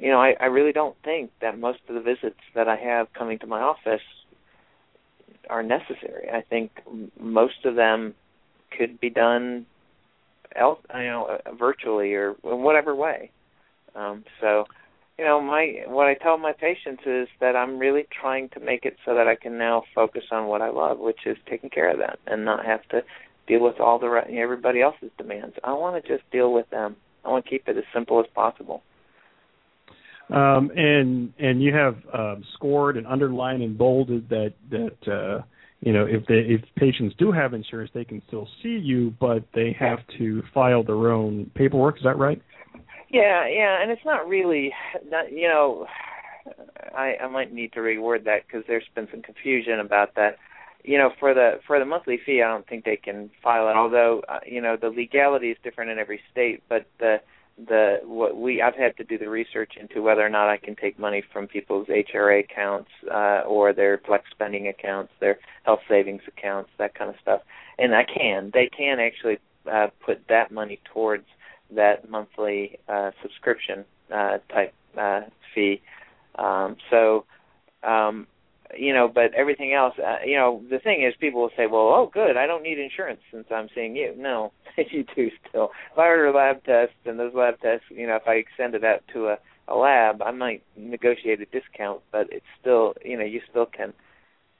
[0.00, 3.12] you know, I, I really don't think that most of the visits that I have
[3.12, 4.02] coming to my office
[5.50, 6.28] are necessary.
[6.32, 6.70] I think
[7.18, 8.14] most of them
[8.76, 9.66] could be done
[10.54, 13.30] else, you know, virtually or in whatever way.
[13.94, 14.64] Um, so
[15.18, 18.84] you know my what i tell my patients is that i'm really trying to make
[18.84, 21.90] it so that i can now focus on what i love which is taking care
[21.90, 23.02] of them and not have to
[23.46, 25.56] deal with all the everybody else's demands.
[25.64, 26.96] I want to just deal with them.
[27.24, 28.82] I want to keep it as simple as possible.
[30.30, 35.42] Um and and you have um scored and underlined and bolded that that uh
[35.80, 39.44] you know if they if patients do have insurance they can still see you but
[39.52, 41.98] they have to file their own paperwork.
[41.98, 42.40] Is that right
[43.12, 44.72] yeah, yeah, and it's not really,
[45.08, 45.86] not, you know,
[46.94, 50.38] I I might need to reword that because there's been some confusion about that.
[50.84, 53.76] You know, for the for the monthly fee, I don't think they can file it.
[53.76, 57.20] Although, uh, you know, the legality is different in every state, but the
[57.56, 60.74] the what we I've had to do the research into whether or not I can
[60.74, 66.22] take money from people's HRA accounts uh or their flex spending accounts, their health savings
[66.26, 67.42] accounts, that kind of stuff.
[67.78, 68.50] And I can.
[68.52, 69.38] They can actually
[69.70, 71.26] uh put that money towards
[71.74, 75.22] that monthly uh, subscription uh, type uh,
[75.54, 75.80] fee.
[76.36, 77.24] Um, so,
[77.82, 78.26] um,
[78.76, 81.82] you know, but everything else, uh, you know, the thing is, people will say, "Well,
[81.82, 85.70] oh, good, I don't need insurance since I'm seeing you." No, you do still.
[85.92, 88.84] If I order lab tests and those lab tests, you know, if I send it
[88.84, 93.24] out to a, a lab, I might negotiate a discount, but it's still, you know,
[93.24, 93.92] you still can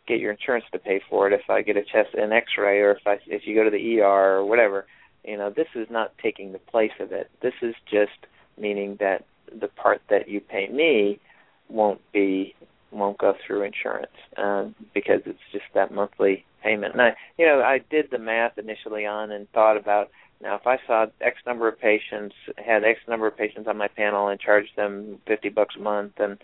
[0.07, 2.93] get your insurance to pay for it if I get a chest an X-ray or
[2.93, 4.87] if I if you go to the ER or whatever.
[5.25, 7.31] You know, this is not taking the place of it.
[7.41, 8.27] This is just
[8.59, 9.25] meaning that
[9.61, 11.21] the part that you pay me
[11.69, 12.55] won't be
[12.91, 16.93] won't go through insurance um, because it's just that monthly payment.
[16.93, 20.11] And I, you know, I did the math initially on and thought about
[20.43, 23.89] now if I saw X number of patients, had X number of patients on my
[23.89, 26.39] panel, and charged them fifty bucks a month, and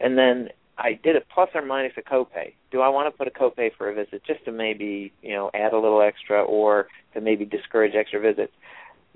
[0.00, 2.54] and then I did it plus or minus a copay.
[2.70, 5.50] Do I want to put a copay for a visit just to maybe you know
[5.54, 8.52] add a little extra or to maybe discourage extra visits?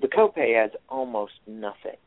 [0.01, 1.97] The copay adds almost nothing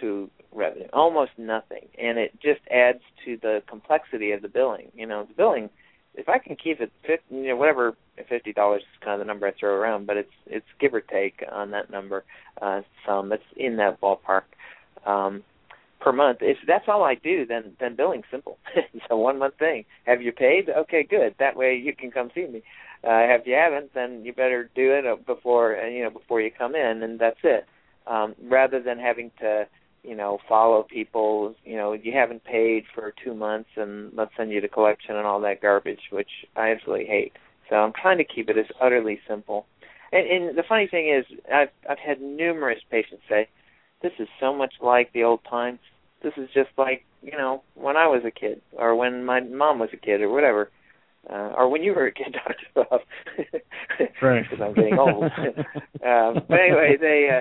[0.00, 4.90] to revenue, almost nothing, and it just adds to the complexity of the billing.
[4.94, 5.70] You know, the billing.
[6.14, 7.94] If I can keep it, 50, you know, whatever,
[8.28, 11.00] fifty dollars is kind of the number I throw around, but it's it's give or
[11.00, 12.24] take on that number.
[12.60, 14.42] Uh, some it's in that ballpark.
[15.04, 15.44] Um,
[16.00, 16.38] per month.
[16.40, 18.58] If that's all I do, then then billing's simple.
[18.76, 19.84] it's a one month thing.
[20.04, 20.68] Have you paid?
[20.68, 21.34] Okay, good.
[21.38, 22.62] That way you can come see me.
[23.04, 26.40] Uh, if you haven't, then you better do it uh, before uh, you know before
[26.40, 27.66] you come in, and that's it.
[28.06, 29.66] Um, rather than having to
[30.02, 34.50] you know follow people, you know you haven't paid for two months, and let's send
[34.50, 37.32] you to collection and all that garbage, which I absolutely hate.
[37.68, 39.66] So I'm trying to keep it as utterly simple.
[40.12, 43.48] And, and the funny thing is, I've I've had numerous patients say,
[44.02, 45.80] "This is so much like the old times.
[46.22, 49.78] This is just like you know when I was a kid, or when my mom
[49.78, 50.70] was a kid, or whatever,
[51.28, 53.00] uh, or when you were a kid, Doctor Bob."
[54.22, 54.44] right.
[54.48, 55.24] Because I'm getting old.
[56.04, 57.40] um, but anyway, they.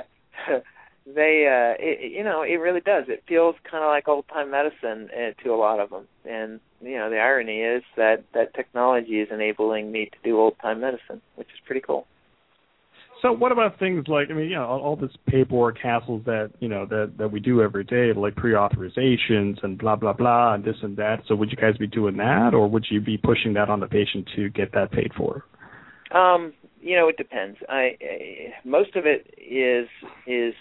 [0.50, 0.60] Uh,
[1.06, 4.50] they uh it, you know it really does it feels kind of like old time
[4.50, 8.54] medicine uh, to a lot of them and you know the irony is that that
[8.56, 12.08] technology is enabling me to do old time medicine which is pretty cool
[13.21, 16.67] so what about things like I mean, you know, all, this paperwork hassles that you
[16.67, 20.75] know that that we do every day, like pre-authorizations and blah blah blah and this
[20.82, 21.21] and that.
[21.28, 23.88] So would you guys be doing that, or would you be pushing that on the
[23.88, 25.43] patient to get that paid for?
[26.12, 27.58] Um, you know, it depends.
[27.67, 29.88] I, I most of it is
[30.28, 30.54] is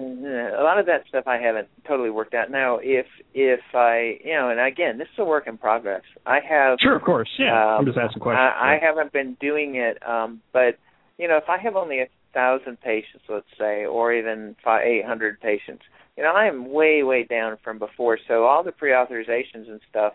[0.00, 2.50] a lot of that stuff I haven't totally worked out.
[2.50, 6.02] Now, if if I, you know, and again, this is a work in progress.
[6.26, 7.52] I have sure, of course, yeah.
[7.52, 8.40] Um, I'm just asking questions.
[8.40, 10.78] I, I haven't been doing it, um, but
[11.18, 15.04] you know, if I have only a thousand patients, let's say, or even five, eight
[15.04, 15.82] hundred patients,
[16.16, 18.18] you know, I am way way down from before.
[18.28, 20.14] So all the pre-authorizations and stuff,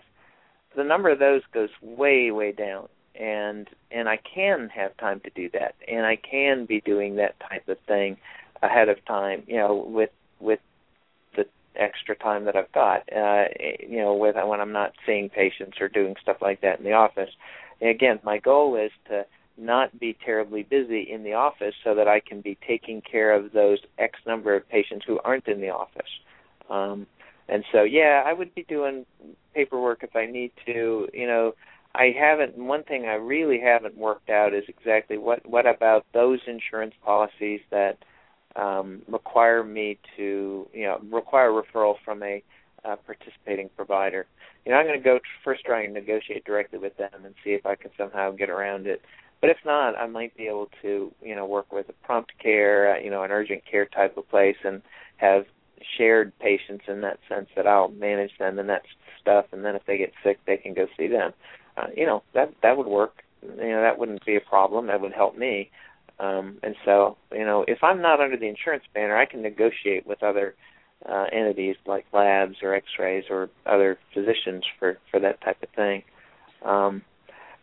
[0.76, 2.88] the number of those goes way way down,
[3.20, 7.36] and and I can have time to do that, and I can be doing that
[7.40, 8.18] type of thing
[8.62, 10.60] ahead of time, you know, with with
[11.36, 11.46] the
[11.76, 13.46] extra time that I've got, uh,
[13.80, 16.94] you know, with when I'm not seeing patients or doing stuff like that in the
[16.94, 17.30] office.
[17.82, 19.26] And again, my goal is to
[19.58, 23.52] not be terribly busy in the office so that I can be taking care of
[23.52, 26.10] those X number of patients who aren't in the office.
[26.70, 27.08] Um,
[27.48, 29.06] and so, yeah, I would be doing
[29.54, 31.10] paperwork if I need to.
[31.14, 31.56] You know,
[31.96, 32.58] I haven't.
[32.58, 37.62] One thing I really haven't worked out is exactly what what about those insurance policies
[37.72, 37.98] that
[38.60, 42.44] um, require me to, you know, require referral from a
[42.86, 44.26] uh, participating provider.
[44.66, 47.52] You know, I'm going to go first try and negotiate directly with them and see
[47.52, 49.02] if I can somehow get around it.
[49.42, 52.96] But if not, I might be able to, you know, work with a prompt care,
[52.96, 54.82] uh, you know, an urgent care type of place, and
[55.18, 55.46] have
[55.98, 58.84] shared patients in that sense that I'll manage them and that
[59.22, 61.32] stuff, and then if they get sick, they can go see them.
[61.78, 63.24] Uh, you know, that that would work.
[63.42, 64.88] You know, that wouldn't be a problem.
[64.88, 65.72] That would help me.
[66.20, 70.06] Um, and so, you know, if I'm not under the insurance banner, I can negotiate
[70.06, 70.56] with other
[71.08, 76.04] uh, entities like labs or X-rays or other physicians for for that type of thing.
[76.66, 77.04] Um,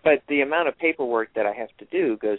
[0.02, 2.38] but the amount of paperwork that I have to do goes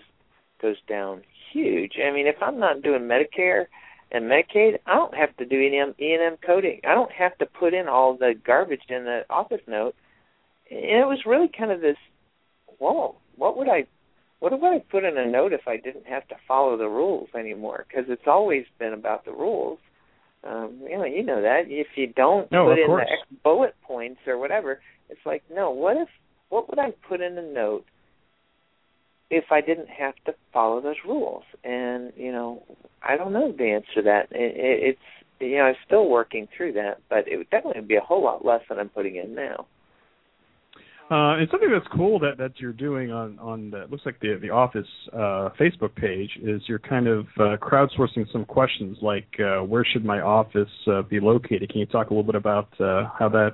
[0.61, 1.21] goes down
[1.53, 1.93] huge.
[2.03, 3.65] I mean, if I'm not doing Medicare
[4.11, 6.79] and Medicaid, I don't have to do E and M coding.
[6.83, 9.95] I don't have to put in all the garbage in the office note.
[10.71, 11.97] And it was really kind of this,
[12.79, 13.85] whoa, what would I
[14.39, 17.29] what would I put in a note if I didn't have to follow the rules
[17.37, 17.85] anymore?
[17.87, 19.79] Because it's always been about the rules.
[20.43, 23.07] Um, you know, you know that if you don't no, put in course.
[23.07, 25.71] the X bullet points or whatever, it's like, no.
[25.71, 26.07] What if?
[26.49, 27.85] What would I put in a note
[29.29, 31.43] if I didn't have to follow those rules?
[31.63, 32.63] And you know,
[33.01, 34.27] I don't know the answer to that.
[34.31, 34.99] It, it, it's
[35.39, 38.45] you know, I'm still working through that, but it would definitely be a whole lot
[38.45, 39.65] less than I'm putting in now.
[41.09, 44.37] Uh, and something that's cool that, that you're doing on on the, looks like the
[44.41, 49.63] the office uh, Facebook page is you're kind of uh, crowdsourcing some questions like uh,
[49.63, 51.69] where should my office uh, be located?
[51.69, 53.51] Can you talk a little bit about uh, how that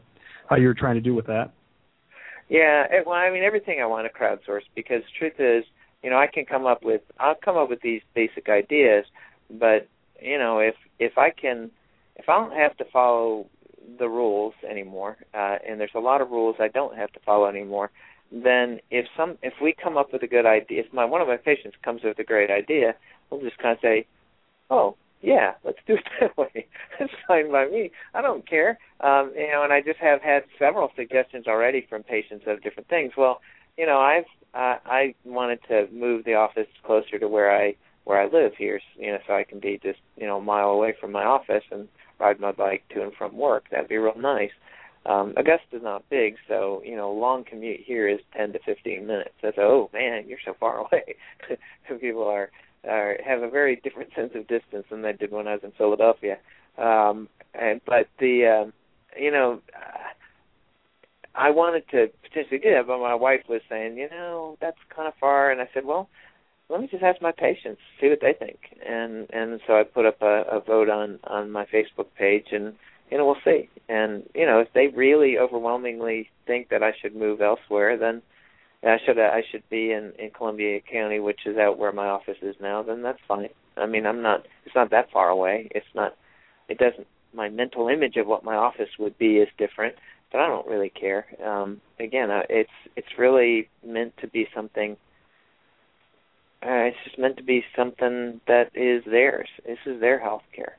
[0.49, 1.51] how you're trying to do with that?
[2.49, 5.63] Yeah, well, I mean everything I want to crowdsource because truth is,
[6.03, 9.05] you know, I can come up with I'll come up with these basic ideas,
[9.51, 9.87] but
[10.19, 11.69] you know, if if I can
[12.15, 13.45] if I don't have to follow
[13.99, 17.47] the rules anymore, uh, and there's a lot of rules I don't have to follow
[17.47, 17.91] anymore,
[18.33, 21.27] then if some if we come up with a good idea, if my one of
[21.27, 22.95] my patients comes with a great idea,
[23.29, 24.07] we'll just kind of say,
[24.71, 26.65] "Oh, yeah, let's do it that way."
[26.99, 27.91] That's fine by me.
[28.13, 28.79] I don't care.
[29.01, 32.89] Um, you know, and I just have had several suggestions already from patients of different
[32.89, 33.13] things.
[33.15, 33.39] Well,
[33.77, 38.19] you know, I've uh, I wanted to move the office closer to where I where
[38.19, 40.95] I live here, you know, so I can be just you know a mile away
[40.99, 41.87] from my office and
[42.19, 43.65] ride my bike to and from work.
[43.71, 44.51] That'd be real nice.
[45.05, 49.35] Um, Augusta's not big, so you know, long commute here is ten to fifteen minutes.
[49.41, 51.15] That's oh man, you're so far away.
[51.99, 52.49] People are
[52.87, 55.71] are have a very different sense of distance than they did when I was in
[55.71, 56.37] Philadelphia.
[56.77, 58.73] Um, and but the um,
[59.19, 59.61] you know,
[61.35, 65.07] I wanted to potentially do that, but my wife was saying, you know, that's kind
[65.07, 66.09] of far, and I said, well,
[66.73, 70.07] let me just ask my patients, see what they think, and and so I put
[70.07, 72.73] up a, a vote on on my Facebook page, and
[73.11, 73.69] you know we'll see.
[73.87, 78.23] And you know if they really overwhelmingly think that I should move elsewhere, then
[78.83, 82.37] I should I should be in in Columbia County, which is out where my office
[82.41, 82.81] is now.
[82.81, 83.49] Then that's fine.
[83.77, 85.69] I mean I'm not it's not that far away.
[85.75, 86.15] It's not
[86.67, 87.05] it doesn't
[87.35, 89.95] my mental image of what my office would be is different,
[90.31, 91.27] but I don't really care.
[91.45, 94.97] Um, again, uh, it's it's really meant to be something.
[96.63, 99.49] Uh, it's just meant to be something that is theirs.
[99.65, 100.77] This is their health care.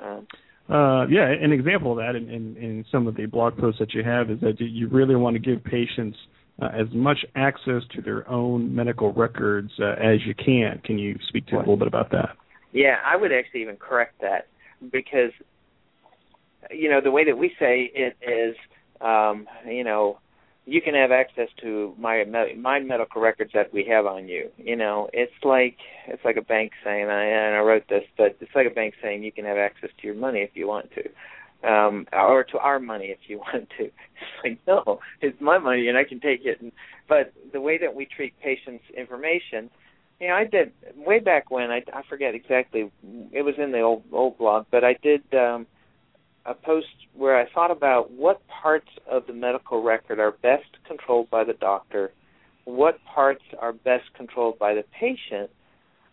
[0.00, 0.26] Um,
[0.70, 3.92] uh, yeah, an example of that in, in, in some of the blog posts that
[3.92, 6.16] you have is that you really want to give patients
[6.60, 10.80] uh, as much access to their own medical records uh, as you can.
[10.84, 12.30] Can you speak to a little bit about that?
[12.72, 14.46] Yeah, I would actually even correct that
[14.92, 15.32] because
[16.70, 18.56] you know the way that we say it is
[19.00, 20.18] um you know
[20.68, 22.24] you can have access to my
[22.56, 25.08] my medical records that we have on you you know?
[25.12, 28.66] It's like it's like a bank saying I and I wrote this but it's like
[28.66, 32.06] a bank saying you can have access to your money if you want to um
[32.12, 33.84] or to our money if you want to.
[33.84, 36.60] It's like no it's my money and I can take it.
[36.60, 36.72] And
[37.08, 39.70] but the way that we treat patients information
[40.20, 42.90] you know I did way back when I I forget exactly
[43.32, 45.66] it was in the old old blog but I did um
[46.48, 51.28] a post where I thought about what parts of the medical record are best controlled
[51.30, 52.10] by the doctor,
[52.64, 55.50] what parts are best controlled by the patient,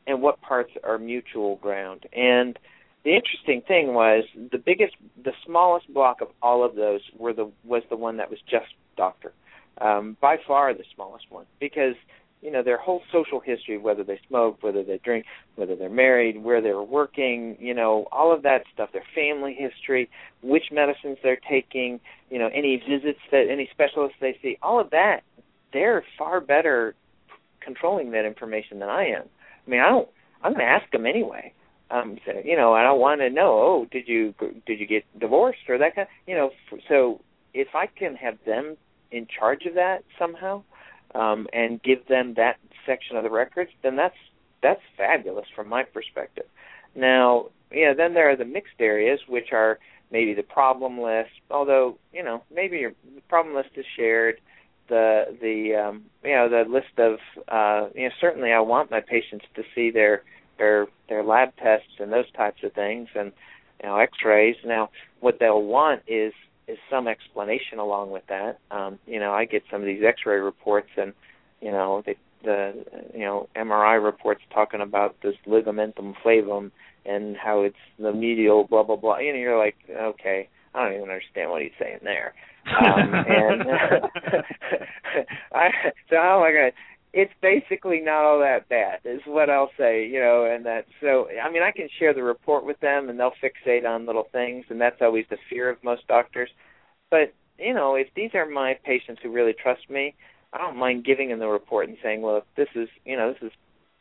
[0.07, 2.05] and what parts are mutual ground.
[2.13, 2.59] And
[3.03, 7.51] the interesting thing was the biggest, the smallest block of all of those were the
[7.63, 9.31] was the one that was just doctor,
[9.79, 11.95] um, by far the smallest one because
[12.41, 15.25] you know their whole social history whether they smoke whether they drink
[15.55, 20.09] whether they're married where they're working you know all of that stuff their family history
[20.41, 24.89] which medicines they're taking you know any visits that any specialists they see all of
[24.91, 25.21] that
[25.73, 26.93] they're far better
[27.61, 29.23] controlling that information than i am.
[29.65, 30.09] I mean i don't
[30.43, 31.51] i'm going to ask them anyway.
[31.89, 34.33] Um so, you know and i want to know oh did you
[34.65, 36.51] did you get divorced or that kind you know
[36.89, 37.21] so
[37.53, 38.77] if i can have them
[39.11, 40.61] in charge of that somehow
[41.15, 44.15] um, and give them that section of the records, then that's
[44.61, 46.45] that's fabulous from my perspective.
[46.95, 49.79] Now, yeah, then there are the mixed areas, which are
[50.11, 51.31] maybe the problem list.
[51.49, 52.93] Although you know maybe your
[53.29, 54.39] problem list is shared.
[54.87, 59.01] The the um, you know the list of uh, you know certainly I want my
[59.01, 60.23] patients to see their
[60.57, 63.31] their their lab tests and those types of things and
[63.81, 64.57] you know X-rays.
[64.63, 64.89] Now
[65.21, 66.33] what they'll want is
[66.67, 68.59] is some explanation along with that.
[68.71, 71.13] Um, you know, I get some of these X-ray reports, and
[71.61, 76.71] you know, they, the you know MRI reports talking about this ligamentum flavum
[77.05, 79.19] and how it's the medial blah blah blah.
[79.19, 82.33] You know, you're like, okay, I don't even understand what he's saying there.
[82.67, 83.61] Um, and
[85.53, 85.69] I,
[86.09, 86.77] so how am I going to?
[87.15, 91.27] It's basically not all that bad is what I'll say, you know, and that so
[91.41, 94.65] I mean I can share the report with them and they'll fixate on little things
[94.69, 96.49] and that's always the fear of most doctors.
[97.09, 100.13] But, you know, if these are my patients who really trust me,
[100.51, 103.31] I don't mind giving them the report and saying, Well, if this is you know,
[103.31, 103.51] this is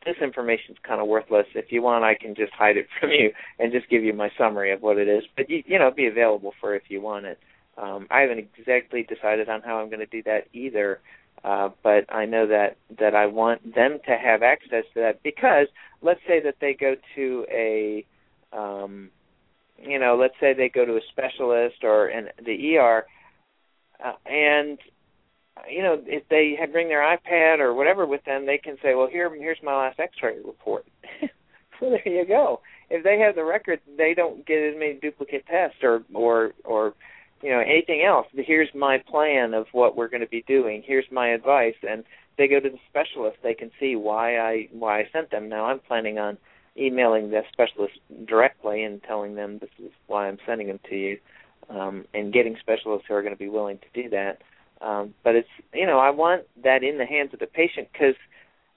[0.05, 1.47] this information's kind of worthless.
[1.55, 4.31] If you want, I can just hide it from you and just give you my
[4.37, 5.23] summary of what it is.
[5.37, 7.39] But you, you know, be available for if you want it.
[7.77, 11.01] Um, I haven't exactly decided on how I'm going to do that either.
[11.45, 15.67] Uh, but I know that that I want them to have access to that because
[16.01, 18.07] let's say that they go to a
[18.51, 19.11] um,
[19.79, 23.05] you know let's say they go to a specialist or in the ER
[24.03, 24.79] uh, and
[25.69, 28.95] you know if they have bring their iPad or whatever with them they can say
[28.95, 30.87] well here here's my last x-ray report.
[31.81, 32.61] Well there you go.
[32.89, 36.95] If they have the record they don't get as many duplicate tests or or or
[37.45, 41.05] you know anything else here's my plan of what we're going to be doing here's
[41.13, 42.05] my advice and
[42.37, 43.39] they go to the specialist.
[43.43, 45.49] They can see why i why i sent them.
[45.49, 46.39] Now i'm planning on
[46.77, 47.95] emailing the specialist
[48.27, 51.19] directly and telling them this is why i'm sending them to you
[51.71, 54.43] um, and getting specialists who are going to be willing to do that.
[54.81, 58.17] Um, but it's you know i want that in the hands of the patient because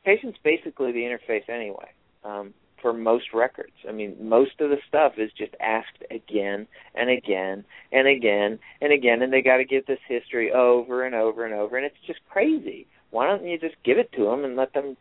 [0.05, 1.89] patient's basically the interface anyway.
[2.23, 3.73] Um, for most records.
[3.87, 8.93] I mean, most of the stuff is just asked again and again and again and
[8.93, 11.95] again, and they got to give this history over and over and over, and it's
[12.05, 12.87] just crazy.
[13.11, 14.97] Why don't you just give it to them and let them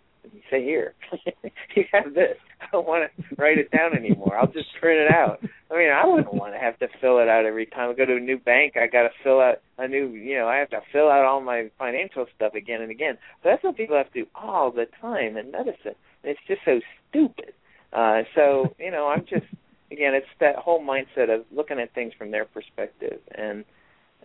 [0.50, 0.94] say, "Here,
[1.74, 4.36] you have this." I don't want to write it down anymore.
[4.36, 5.40] I'll just print it out.
[5.70, 8.06] I mean, I wouldn't want to have to fill it out every time I go
[8.06, 8.76] to a new bank.
[8.76, 11.40] I got to fill out a new, you know, I have to fill out all
[11.40, 13.18] my financial stuff again and again.
[13.42, 15.94] But that's what people have to do all the time in medicine.
[16.22, 17.52] And it's just so stupid.
[17.92, 19.46] Uh, so you know, I'm just
[19.92, 23.64] again, it's that whole mindset of looking at things from their perspective, and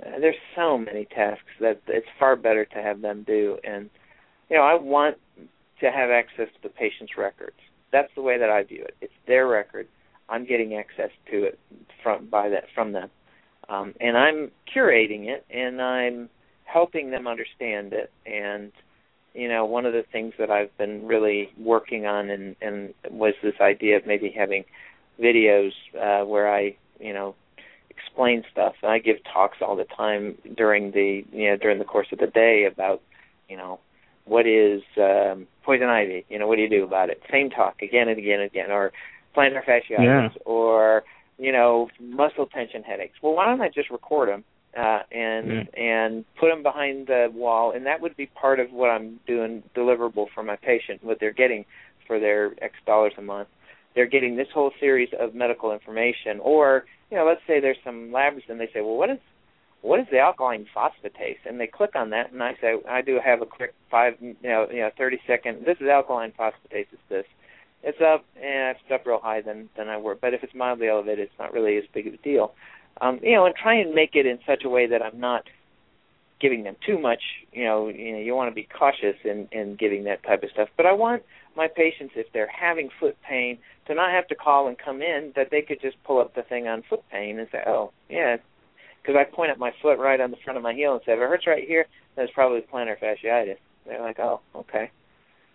[0.06, 3.58] uh, there's so many tasks that it's far better to have them do.
[3.64, 3.90] And
[4.50, 5.18] you know, I want
[5.80, 7.58] to have access to the patient's records.
[7.92, 8.96] That's the way that I view it.
[9.02, 9.88] It's their record.
[10.30, 11.60] I'm getting access to it
[12.02, 13.10] from by that from them,
[13.70, 16.30] um, and I'm curating it and I'm
[16.66, 18.12] helping them understand it.
[18.26, 18.72] And
[19.34, 23.34] you know, one of the things that I've been really working on and, and was
[23.42, 24.66] this idea of maybe having
[25.20, 27.36] videos uh, where I, you know,
[27.90, 28.74] explain stuff.
[28.82, 32.20] And I give talks all the time during the, you know, during the course of
[32.20, 33.02] the day about,
[33.48, 33.80] you know,
[34.26, 36.26] what is um, poison ivy?
[36.30, 37.22] You know, what do you do about it?
[37.32, 38.92] Same talk again and again and again, or
[39.36, 40.30] plantar fasciitis, yeah.
[40.46, 41.04] or
[41.38, 43.18] you know, muscle tension headaches.
[43.22, 44.44] Well, why don't I just record them
[44.78, 48.90] uh, and and put them behind the wall, and that would be part of what
[48.90, 51.66] I'm doing deliverable for my patient, what they're getting
[52.08, 53.50] for their X dollars a month.
[53.96, 58.12] They're getting this whole series of medical information, or you know, let's say there's some
[58.12, 59.20] labs and they say, well, what is
[59.82, 61.40] what is the alkaline phosphatase?
[61.46, 64.36] And they click on that, and I say, I do have a quick five, you
[64.44, 65.66] know, you know, thirty second.
[65.66, 66.88] This is alkaline phosphatase.
[66.92, 67.26] It's this.
[67.84, 70.20] It's up, and if it's up real high, then then I work.
[70.22, 72.54] But if it's mildly elevated, it's not really as big of a deal.
[73.00, 75.44] Um, you know, and try and make it in such a way that I'm not
[76.40, 77.22] giving them too much.
[77.54, 80.50] You know, you know, you want to be cautious in in giving that type of
[80.52, 80.70] stuff.
[80.76, 81.24] But I want
[81.56, 85.32] my patients, if they're having foot pain, to not have to call and come in.
[85.36, 88.38] That they could just pull up the thing on foot pain and say, "Oh, yeah,"
[89.02, 91.14] because I point at my foot right on the front of my heel and say,
[91.14, 91.86] "If it hurts right here,
[92.16, 94.92] that's probably plantar fasciitis." They're like, "Oh, okay."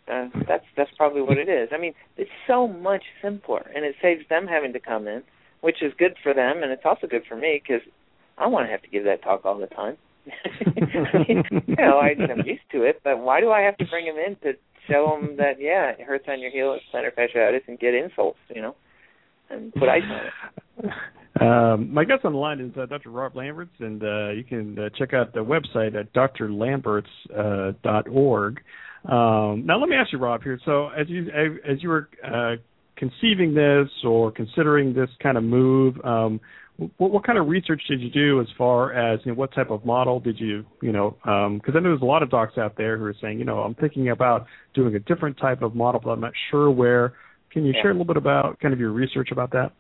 [0.09, 1.71] Uh, that's that's probably what it is.
[1.73, 5.25] I mean, it's so much simpler, and it saves them having to come in,
[5.61, 7.83] which is good for them, and it's also good for me because
[8.39, 9.97] I don't want to have to give that talk all the time.
[11.29, 11.43] You
[11.77, 14.37] know, I, I'm used to it, but why do I have to bring them in
[14.37, 14.55] to
[14.89, 18.39] show them that yeah, it hurts on your heel, it's plantar fasciitis, and get insults,
[18.55, 18.75] you know,
[19.51, 20.33] and put ice on it.
[21.41, 23.11] Um, my guest on the line is uh, Dr.
[23.11, 28.61] Rob Lamberts, and uh, you can uh, check out the website at drlamberts.org.
[29.09, 30.59] Uh, um, now, let me ask you, Rob, here.
[30.65, 32.57] So, as you as you were uh,
[32.97, 36.41] conceiving this or considering this kind of move, um,
[36.99, 39.71] what, what kind of research did you do as far as you know, what type
[39.71, 42.77] of model did you, you know, because I know there's a lot of docs out
[42.77, 46.01] there who are saying, you know, I'm thinking about doing a different type of model,
[46.03, 47.15] but I'm not sure where.
[47.51, 47.83] Can you Yeah.
[47.83, 49.73] share a little bit about kind of your research about that?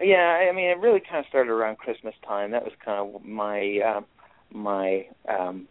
[0.00, 2.52] Yeah, I mean, it really kind of started around Christmas time.
[2.52, 4.06] That was kind of my um,
[4.52, 5.68] my um,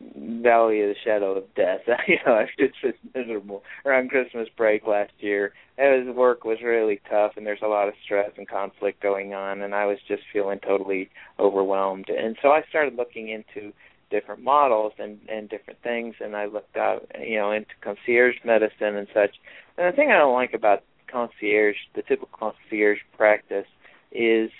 [0.00, 1.80] valley of the shadow of death.
[2.08, 5.52] you know, I was just miserable around Christmas break last year.
[5.78, 9.62] As work was really tough, and there's a lot of stress and conflict going on,
[9.62, 12.08] and I was just feeling totally overwhelmed.
[12.08, 13.72] And so I started looking into
[14.10, 18.96] different models and and different things, and I looked out, you know, into concierge medicine
[18.96, 19.34] and such.
[19.76, 23.66] And the thing I don't like about concierge, the typical concierge practice,
[24.12, 24.50] is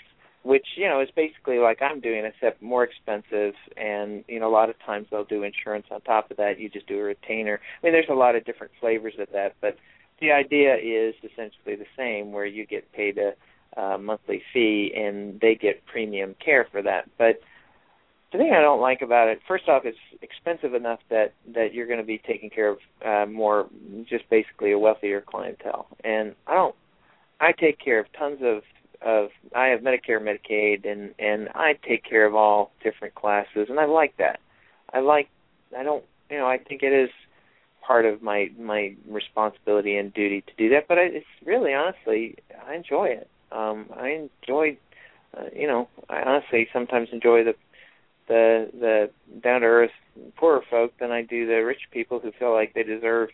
[0.45, 3.55] which you know is basically like I'm doing, except more expensive.
[3.75, 6.59] And you know, a lot of times they'll do insurance on top of that.
[6.59, 7.59] You just do a retainer.
[7.59, 9.77] I mean, there's a lot of different flavors of that, but
[10.21, 13.33] the idea is essentially the same, where you get paid a
[13.75, 17.09] uh, monthly fee and they get premium care for that.
[17.17, 17.41] But
[18.31, 21.87] the thing I don't like about it, first off, it's expensive enough that that you're
[21.87, 23.67] going to be taking care of uh, more,
[24.07, 25.87] just basically a wealthier clientele.
[26.03, 26.75] And I don't,
[27.41, 28.61] I take care of tons of
[29.05, 33.79] of I have Medicare, Medicaid, and and I take care of all different classes, and
[33.79, 34.39] I like that.
[34.91, 35.29] I like,
[35.77, 37.09] I don't, you know, I think it is
[37.85, 40.87] part of my my responsibility and duty to do that.
[40.87, 42.37] But I, it's really, honestly,
[42.67, 43.29] I enjoy it.
[43.51, 44.77] Um, I enjoy,
[45.37, 47.53] uh, you know, I honestly sometimes enjoy the
[48.27, 49.09] the the
[49.41, 49.91] down to earth
[50.35, 53.29] poorer folk than I do the rich people who feel like they deserve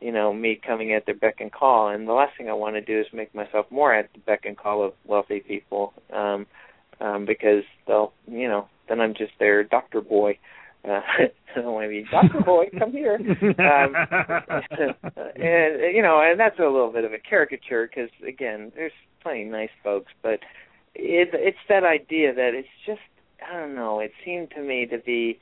[0.00, 2.76] you know me coming at their beck and call and the last thing I want
[2.76, 6.46] to do is make myself more at the beck and call of wealthy people um
[7.00, 10.38] um because they'll you know then I'm just their doctor boy
[10.84, 13.94] uh, I don't want to be doctor boy come here um
[15.36, 18.92] and you know and that's a little bit of a caricature because again there's
[19.22, 20.40] plenty nice folks but
[20.94, 23.00] it it's that idea that it's just
[23.48, 24.00] I don't know.
[24.00, 25.38] It seemed to me to be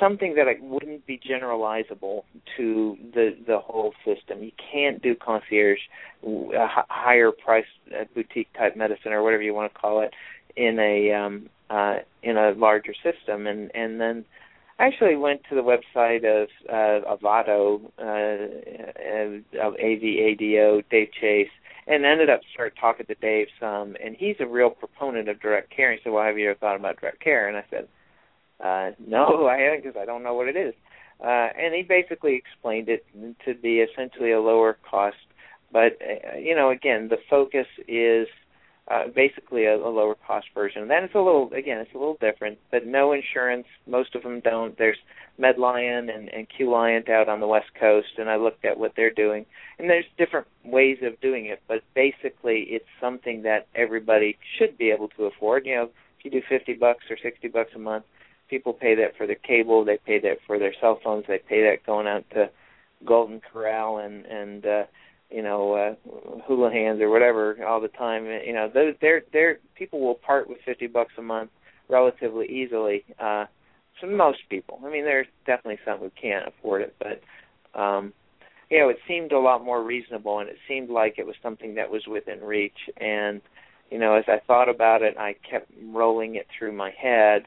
[0.00, 2.22] something that wouldn't be generalizable
[2.56, 4.42] to the the whole system.
[4.42, 5.80] You can't do concierge,
[6.22, 7.66] higher price
[8.14, 10.12] boutique type medicine or whatever you want to call it
[10.56, 14.24] in a um uh in a larger system and and then
[14.78, 21.48] I actually went to the website of uh Avado uh of AVADO Dave Chase
[21.86, 25.70] and ended up start talking to Dave some, and he's a real proponent of direct
[25.74, 25.92] care.
[25.92, 27.88] He said, "Well, have you ever thought about direct care?" And I said,
[28.64, 30.74] uh, "No, I haven't, because I don't know what it is."
[31.22, 33.06] Uh, and he basically explained it
[33.44, 35.16] to be essentially a lower cost,
[35.72, 38.26] but uh, you know, again, the focus is
[38.88, 40.88] uh, basically a, a lower cost version.
[40.88, 43.66] Then it's a little again, it's a little different, but no insurance.
[43.86, 44.76] Most of them don't.
[44.76, 44.98] There's
[45.40, 49.10] Medlion and, and Qliance out on the West Coast, and I looked at what they're
[49.12, 49.46] doing,
[49.78, 54.90] and there's different ways of doing it, but basically it's something that everybody should be
[54.90, 55.66] able to afford.
[55.66, 58.04] You know, if you do 50 bucks or 60 bucks a month,
[58.48, 61.62] people pay that for their cable, they pay that for their cell phones, they pay
[61.62, 62.50] that going out to
[63.04, 64.82] Golden Corral and and uh,
[65.30, 65.94] you know uh,
[66.46, 68.26] hula hands or whatever all the time.
[68.26, 71.50] You know, those they're they're people will part with 50 bucks a month
[71.88, 73.04] relatively easily.
[73.18, 73.46] Uh,
[74.00, 74.80] for most people.
[74.84, 77.22] I mean, there's definitely some who can't afford it, but
[77.78, 78.12] um,
[78.70, 81.74] you know, it seemed a lot more reasonable, and it seemed like it was something
[81.74, 82.88] that was within reach.
[82.96, 83.40] And
[83.90, 87.44] you know, as I thought about it, I kept rolling it through my head,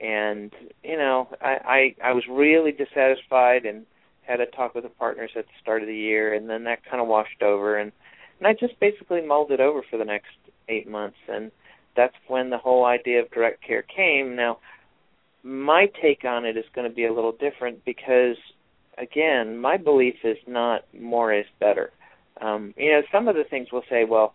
[0.00, 3.86] and you know, I I, I was really dissatisfied and
[4.22, 6.84] had a talk with the partners at the start of the year, and then that
[6.84, 7.92] kind of washed over, and
[8.38, 10.36] and I just basically mulled it over for the next
[10.68, 11.50] eight months, and
[11.96, 14.36] that's when the whole idea of direct care came.
[14.36, 14.58] Now,
[15.42, 18.36] my take on it is going to be a little different because,
[18.98, 21.90] again, my belief is not more is better.
[22.40, 24.34] Um, you know, some of the things will say, well,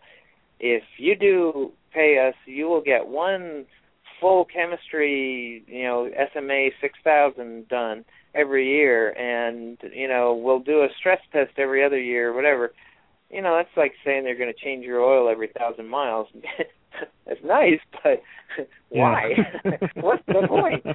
[0.59, 3.65] if you do pay us, you will get one
[4.21, 10.87] full chemistry, you know, SMA 6000 done every year, and you know, we'll do a
[10.97, 12.71] stress test every other year, or whatever.
[13.29, 16.27] You know, that's like saying they're going to change your oil every thousand miles.
[17.25, 18.21] That's nice, but
[18.89, 19.31] why?
[19.95, 20.85] What's the point?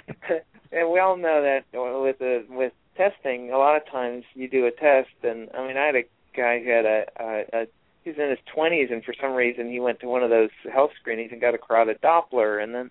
[0.70, 4.66] and we all know that with the with testing, a lot of times you do
[4.66, 6.02] a test, and I mean, I had a
[6.36, 7.66] guy who had a, a, a
[8.04, 10.90] he's in his twenties, and for some reason he went to one of those health
[11.00, 12.90] screenings and got a carotid Doppler, and then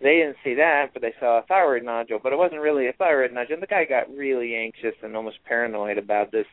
[0.00, 2.92] they didn't see that, but they saw a thyroid nodule, but it wasn't really a
[2.92, 3.54] thyroid nodule.
[3.54, 6.46] And the guy got really anxious and almost paranoid about this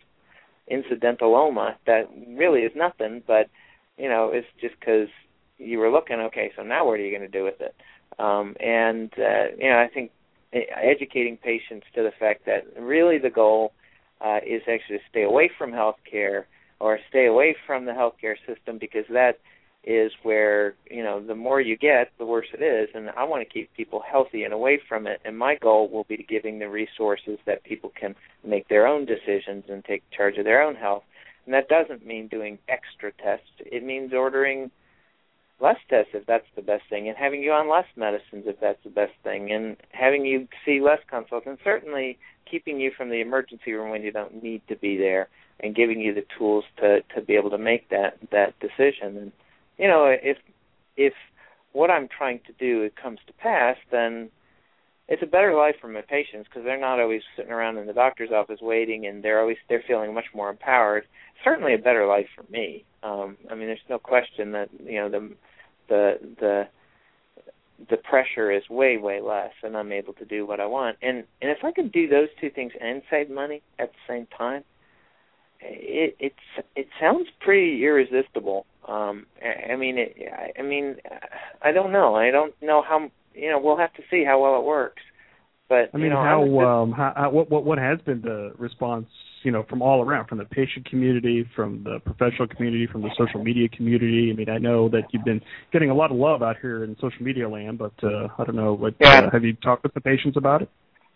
[0.72, 3.50] incidentaloma that really is nothing, but
[3.98, 5.10] you know, it's just because
[5.58, 7.76] you were looking, okay, so now what are you going to do with it?
[8.18, 10.12] Um, and uh, you know, I think
[10.54, 13.74] educating patients to the fact that really the goal
[14.22, 16.46] uh, is actually to stay away from healthcare
[16.80, 19.40] or stay away from the healthcare system because that
[19.84, 22.90] is where you know the more you get, the worse it is.
[22.96, 25.20] And I want to keep people healthy and away from it.
[25.26, 28.16] And my goal will be to giving the resources that people can
[28.46, 31.04] make their own decisions and take charge of their own health.
[31.46, 33.50] And that doesn't mean doing extra tests.
[33.60, 34.72] It means ordering
[35.60, 38.84] less tests if that's the best thing, and having you on less medicines if that's
[38.84, 42.18] the best thing, and having you see less consults, and certainly
[42.50, 45.28] keeping you from the emergency room when you don't need to be there,
[45.60, 49.18] and giving you the tools to to be able to make that that decision.
[49.18, 49.32] And
[49.78, 50.38] you know, if
[50.96, 51.14] if
[51.72, 54.30] what I'm trying to do it comes to pass, then
[55.08, 57.94] it's a better life for my patients because they're not always sitting around in the
[57.94, 61.06] doctor's office waiting, and they're always they're feeling much more empowered.
[61.44, 62.86] Certainly, a better life for me.
[63.02, 65.36] Um, I mean, there's no question that you know the
[65.90, 66.68] the the
[67.90, 71.18] the pressure is way way less and I'm able to do what I want and
[71.42, 74.64] and if I can do those two things and save money at the same time
[75.64, 78.66] it it's it sounds pretty irresistible.
[78.88, 80.98] Um I, I mean it I, I mean
[81.62, 82.16] I don't know.
[82.16, 85.02] I don't know how you know we'll have to see how well it works.
[85.70, 88.22] But I mean you know, how just, um how, how what what what has been
[88.22, 89.08] the response
[89.44, 93.10] you know from all around from the patient community from the professional community from the
[93.18, 94.32] social media community?
[94.32, 95.42] I mean i know that you've been
[95.72, 98.56] getting a lot of love out here in social media land but uh i don't
[98.56, 99.22] know what yeah.
[99.22, 100.70] uh, have you talked with the patients about it?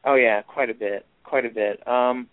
[0.06, 1.86] Oh yeah quite a bit quite a bit.
[1.88, 2.28] Um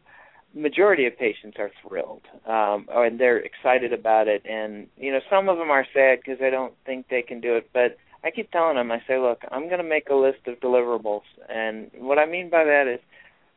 [0.55, 5.49] majority of patients are thrilled um and they're excited about it and you know some
[5.49, 8.51] of them are sad because they don't think they can do it but I keep
[8.51, 12.19] telling them, I say, look, I'm going to make a list of deliverables, and what
[12.19, 12.99] I mean by that is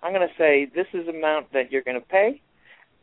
[0.03, 2.41] I'm going to say this is the amount that you're going to pay,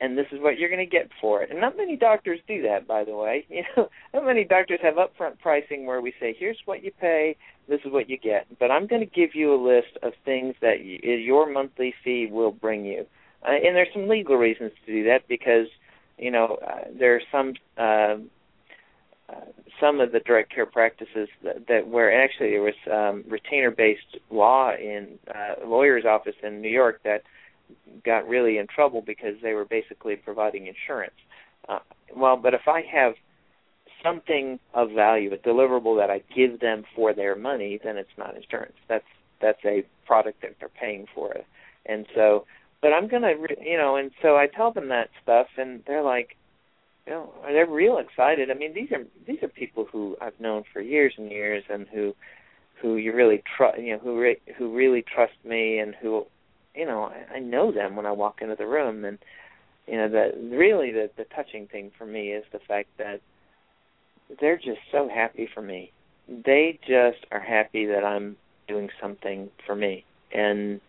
[0.00, 1.50] and this is what you're going to get for it.
[1.50, 3.46] And not many doctors do that, by the way.
[3.50, 7.36] You know, not many doctors have upfront pricing where we say, here's what you pay,
[7.68, 8.46] this is what you get.
[8.58, 12.52] But I'm going to give you a list of things that your monthly fee will
[12.52, 13.06] bring you.
[13.44, 15.66] Uh, and there's some legal reasons to do that because,
[16.18, 17.54] you know, uh, there are some.
[17.76, 18.16] Uh,
[19.26, 19.40] uh,
[19.80, 24.72] some of the direct care practices that, that where actually there was um, retainer-based law
[24.74, 27.22] in uh, lawyer's office in New York that
[28.04, 31.14] got really in trouble because they were basically providing insurance.
[31.68, 31.78] Uh,
[32.14, 33.14] well, but if I have
[34.02, 38.36] something of value, a deliverable that I give them for their money, then it's not
[38.36, 38.76] insurance.
[38.88, 39.04] That's
[39.40, 41.34] that's a product that they're paying for,
[41.86, 42.44] and so.
[42.84, 43.32] But I'm gonna,
[43.64, 46.36] you know, and so I tell them that stuff, and they're like,
[47.06, 48.50] you know, they're real excited.
[48.50, 51.86] I mean, these are these are people who I've known for years and years, and
[51.88, 52.14] who
[52.82, 56.26] who you really trust, you know, who re- who really trust me, and who,
[56.74, 59.16] you know, I, I know them when I walk into the room, and
[59.88, 63.22] you know, the really the the touching thing for me is the fact that
[64.42, 65.90] they're just so happy for me.
[66.28, 68.36] They just are happy that I'm
[68.68, 70.04] doing something for me.
[70.34, 70.82] And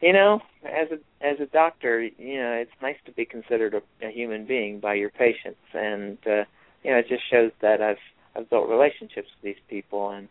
[0.00, 4.06] you know, as a as a doctor, you know, it's nice to be considered a,
[4.06, 5.60] a human being by your patients.
[5.74, 6.44] And uh
[6.84, 7.96] you know, it just shows that I've
[8.36, 10.28] I've built relationships with these people and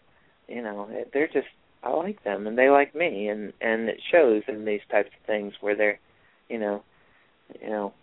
[0.47, 1.47] you know, they're just
[1.83, 3.27] I like them and they like me.
[3.27, 5.99] And and it shows in these types of things where they're
[6.49, 6.83] you know,
[7.61, 7.93] you know,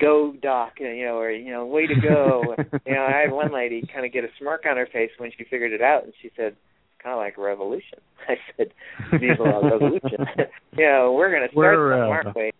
[0.00, 2.56] go doc you know or you know way to go.
[2.86, 5.30] You know i had one lady kind of get a smirk on her face when
[5.36, 6.54] she figured it out and she said
[7.04, 7.98] kind of like revolution
[8.28, 8.68] i said
[9.20, 10.18] viva la revolution
[10.76, 12.52] you know we're going to start We're, some, uh, aren't we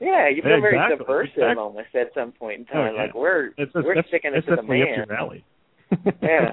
[0.00, 1.62] yeah you feel very subversive exactly.
[1.62, 3.02] almost at some point in Oh, time yeah.
[3.02, 5.44] like we're It's, we're sticking it to the man up your alley.
[6.20, 6.52] Yeah.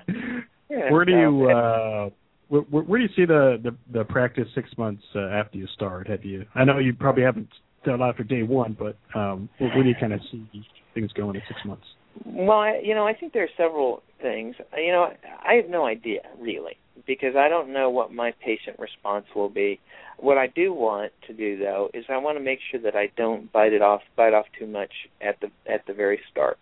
[0.70, 2.10] yeah where do so you uh
[2.50, 5.68] where, where where do you see the, the the practice six months uh, after you
[5.76, 6.08] start?
[6.08, 6.46] Have you?
[6.56, 7.48] I know you probably haven't
[7.86, 10.46] done after day one, but um, where, where do you kind of see
[10.94, 11.86] things going in six months?
[12.26, 14.56] Well, I, you know, I think there are several things.
[14.76, 15.10] You know,
[15.48, 19.80] I have no idea really because I don't know what my patient response will be.
[20.18, 23.10] What I do want to do though is I want to make sure that I
[23.16, 24.92] don't bite it off, bite off too much
[25.22, 26.58] at the at the very start,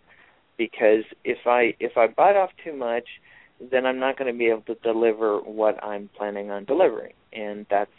[0.56, 3.04] because if I if I bite off too much,
[3.70, 7.66] then I'm not going to be able to deliver what I'm planning on delivering, and
[7.70, 7.90] that's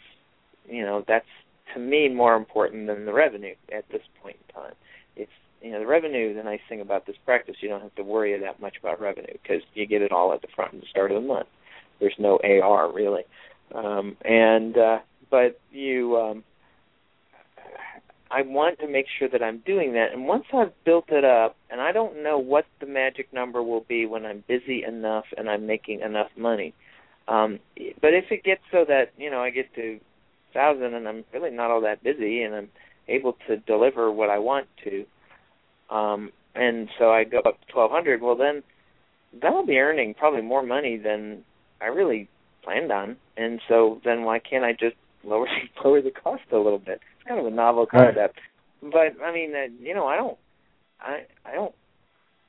[0.68, 1.26] you know that's
[1.74, 4.74] to me more important than the revenue at this point in time.
[5.16, 5.30] It's
[5.60, 6.34] you know the revenue.
[6.34, 9.34] The nice thing about this practice, you don't have to worry that much about revenue
[9.42, 11.48] because you get it all at the front and the start of the month.
[12.00, 13.22] There's no AR really,
[13.74, 14.98] um, and uh,
[15.30, 16.16] but you.
[16.16, 16.44] Um,
[18.32, 20.12] I want to make sure that I'm doing that.
[20.12, 23.84] And once I've built it up, and I don't know what the magic number will
[23.88, 26.72] be when I'm busy enough and I'm making enough money.
[27.26, 27.58] Um,
[28.00, 30.00] but if it gets so that you know I get to
[30.52, 32.68] thousand and I'm really not all that busy and I'm
[33.08, 35.04] able to deliver what I want to,
[35.94, 38.20] um, and so I go up to twelve hundred.
[38.22, 38.62] Well, then
[39.40, 41.44] that'll be earning probably more money than
[41.80, 42.28] I really
[42.62, 43.16] planned on.
[43.36, 45.48] And so then why can't I just lower
[45.84, 47.00] lower the cost a little bit?
[47.18, 48.14] It's kind of a novel Right.
[48.14, 48.38] concept.
[48.82, 50.38] But I mean, uh, you know, I don't,
[51.00, 51.74] I I don't.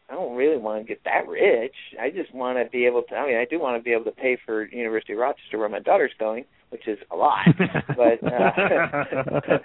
[0.10, 1.76] I don't really want to get that rich.
[1.98, 3.16] I just want to be able to.
[3.16, 5.70] I mean, I do want to be able to pay for University of Rochester, where
[5.70, 7.46] my daughter's going, which is a lot.
[7.96, 8.52] but uh,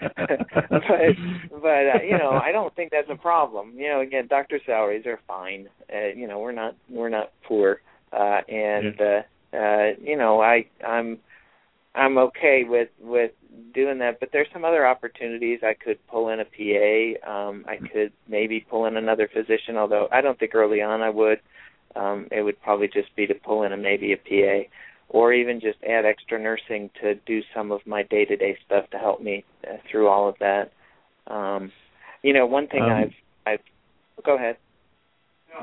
[0.71, 1.17] but
[1.51, 3.73] but uh, you know, I don't think that's a problem.
[3.77, 5.69] You know, again, doctor salaries are fine.
[5.93, 7.81] Uh, you know, we're not we're not poor,
[8.13, 9.23] uh, and uh,
[9.53, 11.19] uh, you know, I I'm
[11.95, 13.33] I'm okay with with
[13.75, 14.21] doing that.
[14.21, 15.61] But there's some other opportunities.
[15.63, 17.31] I could pull in a PA.
[17.31, 21.11] Um, I could maybe pull in another physician, although I don't think early on I
[21.11, 21.41] would.
[21.95, 24.69] Um, it would probably just be to pull in a maybe a PA,
[25.09, 28.91] or even just add extra nursing to do some of my day to day stuff
[28.91, 30.73] to help me uh, through all of that.
[31.27, 31.73] Um,
[32.23, 33.15] you know, one thing Um, I've
[33.47, 33.61] I've
[34.25, 34.57] go ahead.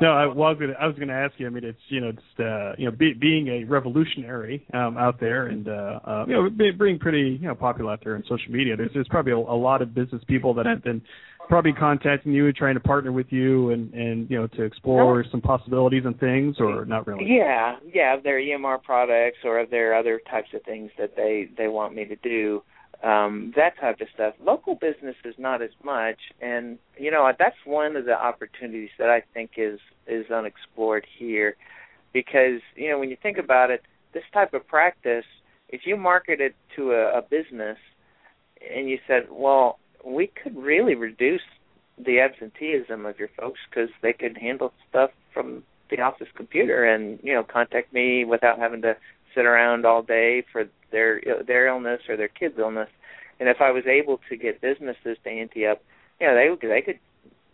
[0.02, 1.48] No, I, was gonna, I was gonna ask you.
[1.48, 5.20] I mean, it's you know, just uh, you know, be, being a revolutionary um, out
[5.20, 8.24] there, and uh, uh, you know, be, being pretty you know popular out there on
[8.24, 8.76] social media.
[8.76, 11.02] There's there's probably a, a lot of business people that have been
[11.48, 15.42] probably contacting you, trying to partner with you, and and you know, to explore some
[15.42, 17.26] possibilities and things, or not really.
[17.28, 21.50] Yeah, yeah, of their EMR products or of their other types of things that they
[21.58, 22.64] they want me to do.
[23.04, 24.34] Um, that type of stuff.
[24.42, 29.10] Local business is not as much, and you know that's one of the opportunities that
[29.10, 31.58] I think is is unexplored here,
[32.14, 33.82] because you know when you think about it,
[34.14, 35.26] this type of practice,
[35.68, 37.78] if you market it to a, a business,
[38.74, 41.42] and you said, well, we could really reduce
[41.98, 47.20] the absenteeism of your folks because they could handle stuff from the office computer and
[47.22, 48.96] you know contact me without having to
[49.36, 52.90] sit around all day for their their illness or their kids illness.
[53.40, 55.82] And if i was able to get businesses to ante up
[56.20, 57.00] you know they they could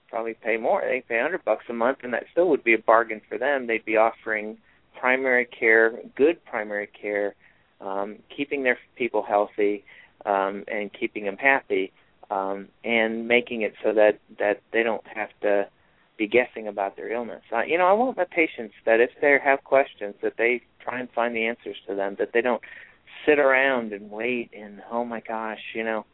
[0.10, 0.82] probably pay more.
[0.82, 3.38] They pay a hundred bucks a month and that still would be a bargain for
[3.38, 3.68] them.
[3.68, 4.58] They'd be offering
[5.00, 7.34] primary care good primary care
[7.80, 9.86] um keeping their people healthy
[10.26, 11.94] um and keeping them happy
[12.30, 15.66] um and making it so that that they don't have to
[16.20, 17.42] be guessing about their illness.
[17.52, 21.00] Uh, you know, I want my patients that if they have questions, that they try
[21.00, 22.18] and find the answers to them.
[22.20, 22.62] That they don't
[23.26, 26.06] sit around and wait and oh my gosh, you know,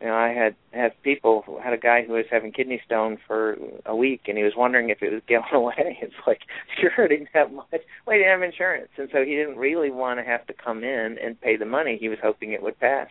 [0.00, 3.56] you know, I had had people had a guy who was having kidney stone for
[3.86, 5.98] a week and he was wondering if it was going away.
[6.02, 6.40] It's like
[6.82, 7.66] you're hurting that much.
[7.70, 10.82] Well, he didn't have insurance, and so he didn't really want to have to come
[10.82, 11.96] in and pay the money.
[12.00, 13.08] He was hoping it would pass,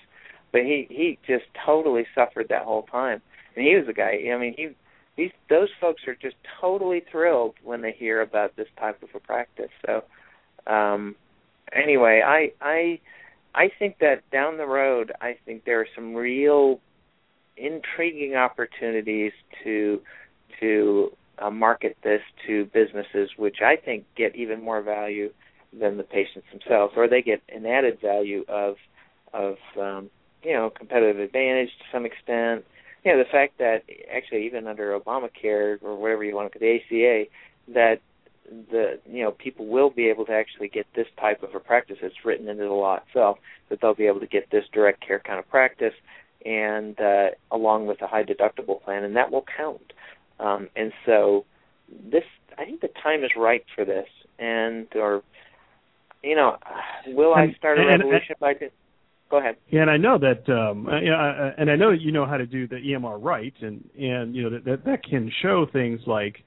[0.51, 3.21] but he he just totally suffered that whole time.
[3.55, 4.19] And he was a guy.
[4.33, 4.75] I mean, he
[5.17, 9.19] these those folks are just totally thrilled when they hear about this type of a
[9.19, 9.71] practice.
[9.85, 10.03] So
[10.71, 11.15] um
[11.73, 12.99] anyway, I I
[13.53, 16.79] I think that down the road I think there are some real
[17.57, 19.31] intriguing opportunities
[19.63, 20.01] to
[20.59, 25.31] to uh, market this to businesses, which I think get even more value
[25.77, 28.75] than the patients themselves, or they get an added value of
[29.33, 30.09] of um,
[30.43, 32.65] you know competitive advantage to some extent.
[33.05, 36.75] Know the fact that actually even under Obamacare or whatever you want to call the
[36.75, 37.29] ACA,
[37.73, 38.01] that
[38.71, 41.97] the you know people will be able to actually get this type of a practice.
[42.01, 43.37] It's written into the law itself
[43.69, 45.93] that they'll be able to get this direct care kind of practice,
[46.45, 49.93] and uh, along with a high deductible plan, and that will count.
[50.39, 51.45] Um, and so
[52.11, 52.23] this,
[52.57, 54.07] I think the time is right for this,
[54.39, 55.23] and or
[56.23, 56.57] you know,
[57.07, 58.55] will I start a revolution by?
[59.35, 59.57] Go ahead.
[59.69, 62.37] Yeah, and I know that, um, uh, yeah, and I know that you know how
[62.37, 65.99] to do the EMR right, and and you know that that, that can show things
[66.07, 66.37] like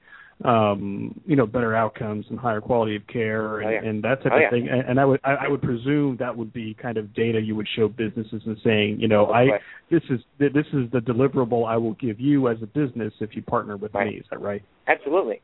[0.43, 3.87] um, you know, better outcomes and higher quality of care and, oh, yeah.
[3.87, 4.49] and that type oh, of yeah.
[4.49, 4.69] thing.
[4.69, 7.55] And, and I would I, I would presume that would be kind of data you
[7.55, 9.61] would show businesses and saying, you know, I right.
[9.91, 13.43] this is this is the deliverable I will give you as a business if you
[13.43, 14.07] partner with right.
[14.07, 14.19] me.
[14.19, 14.63] Is that right?
[14.87, 15.41] Absolutely,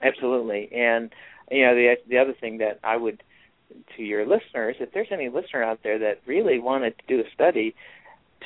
[0.00, 0.70] absolutely.
[0.72, 1.10] And
[1.50, 3.22] you know, the the other thing that I would
[3.96, 7.30] to your listeners, if there's any listener out there that really wanted to do a
[7.34, 7.74] study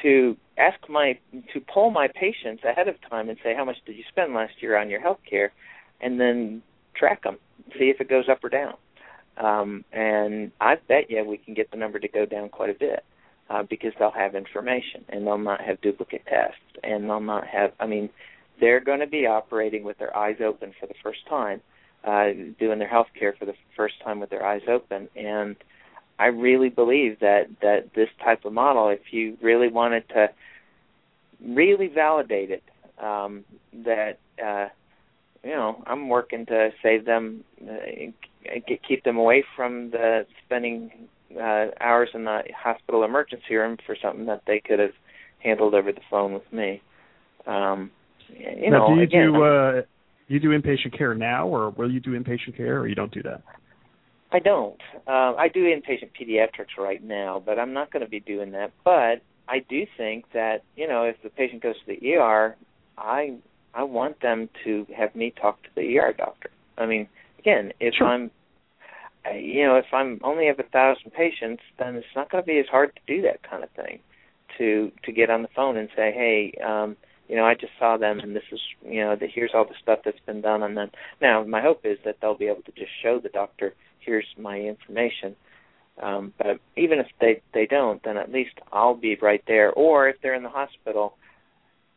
[0.03, 1.19] to ask my
[1.53, 4.55] to poll my patients ahead of time and say how much did you spend last
[4.61, 5.53] year on your health care
[6.01, 6.63] and then
[6.95, 7.39] track them,
[7.79, 8.75] see if it goes up or down.
[9.37, 12.79] Um, and I bet you we can get the number to go down quite a
[12.79, 13.05] bit
[13.51, 17.73] uh, because they'll have information and they'll not have duplicate tests and they'll not have.
[17.81, 18.11] I mean,
[18.61, 21.61] they're going to be operating with their eyes open for the first time,
[22.07, 22.29] uh,
[22.59, 25.57] doing their health care for the first time with their eyes open, and
[26.19, 30.29] I really believe that that this type of model, if you really wanted to
[31.45, 32.63] really validate it,
[33.03, 33.45] um,
[33.85, 34.69] that uh,
[35.45, 37.77] you know, I'm working to save them, uh,
[38.89, 40.91] keep them away from the spending
[41.37, 44.95] uh, hours in the hospital emergency room for something that they could have
[45.41, 46.81] handled over the phone with me.
[47.47, 47.91] Um,
[48.29, 49.83] you now, know, do you again, do uh,
[50.29, 53.23] you do inpatient care now, or will you do inpatient care, or you don't do
[53.23, 53.43] that?
[54.33, 54.81] I don't.
[55.07, 58.73] Uh, I do inpatient pediatrics right now, but I'm not going to be doing that.
[58.85, 62.57] But I do think that you know, if the patient goes to the ER,
[62.99, 63.37] I
[63.75, 66.51] I want them to have me talk to the ER doctor.
[66.79, 67.09] I mean,
[67.39, 68.07] again, if sure.
[68.07, 68.31] I'm,
[69.35, 72.59] you know, if I'm only have a thousand patients, then it's not going to be
[72.59, 74.01] as hard to do that kind of thing,
[74.59, 76.97] to to get on the phone and say, hey, um,
[77.29, 79.75] you know, I just saw them, and this is, you know, the, here's all the
[79.83, 80.91] stuff that's been done on them.
[81.21, 84.61] Now, my hope is that they'll be able to just show the doctor, here's my
[84.61, 85.35] information.
[86.03, 89.71] Um, but even if they they don't, then at least I'll be right there.
[89.73, 91.17] Or if they're in the hospital,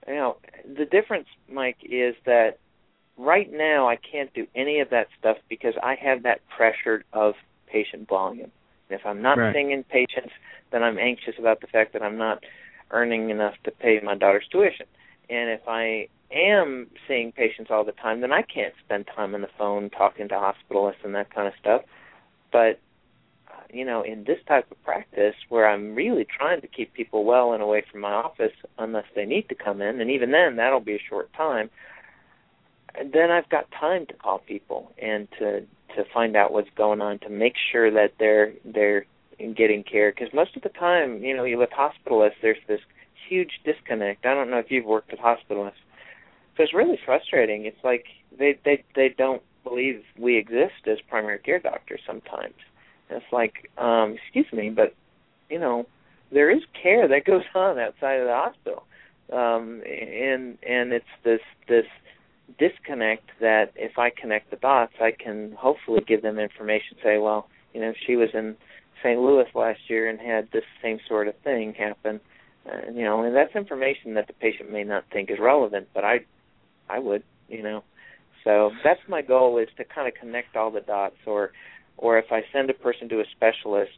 [0.07, 0.37] you know,
[0.77, 2.59] the difference, Mike, is that
[3.17, 7.33] right now I can't do any of that stuff because I have that pressure of
[7.65, 8.51] patient volume.
[8.89, 9.53] And if I'm not right.
[9.53, 10.31] seeing patients,
[10.71, 12.43] then I'm anxious about the fact that I'm not
[12.91, 14.85] earning enough to pay my daughter's tuition.
[15.29, 19.41] And if I am seeing patients all the time, then I can't spend time on
[19.41, 21.81] the phone talking to hospitalists and that kind of stuff.
[22.51, 22.79] But
[23.71, 27.53] you know, in this type of practice where I'm really trying to keep people well
[27.53, 30.79] and away from my office unless they need to come in, and even then that'll
[30.79, 31.69] be a short time,
[33.13, 35.61] then I've got time to call people and to
[35.95, 39.05] to find out what's going on to make sure that they're they're
[39.55, 42.81] getting care because most of the time, you know, with hospitalists there's this
[43.27, 44.25] huge disconnect.
[44.25, 45.83] I don't know if you've worked with hospitalists.
[46.55, 47.65] So it's really frustrating.
[47.65, 48.05] It's like
[48.37, 52.55] they they they don't believe we exist as primary care doctors sometimes
[53.09, 54.93] it's like, um, excuse me, but
[55.49, 55.85] you know,
[56.31, 58.83] there is care that goes on outside of the hospital,
[59.31, 61.85] um, and and it's this this
[62.59, 66.97] disconnect that if I connect the dots, I can hopefully give them information.
[67.03, 68.55] Say, well, you know, she was in
[69.03, 69.19] St.
[69.19, 72.19] Louis last year and had this same sort of thing happen.
[72.67, 76.03] Uh, you know, and that's information that the patient may not think is relevant, but
[76.03, 76.19] I,
[76.89, 77.83] I would, you know.
[78.43, 81.51] So that's my goal is to kind of connect all the dots, or
[81.97, 83.97] or if I send a person to a specialist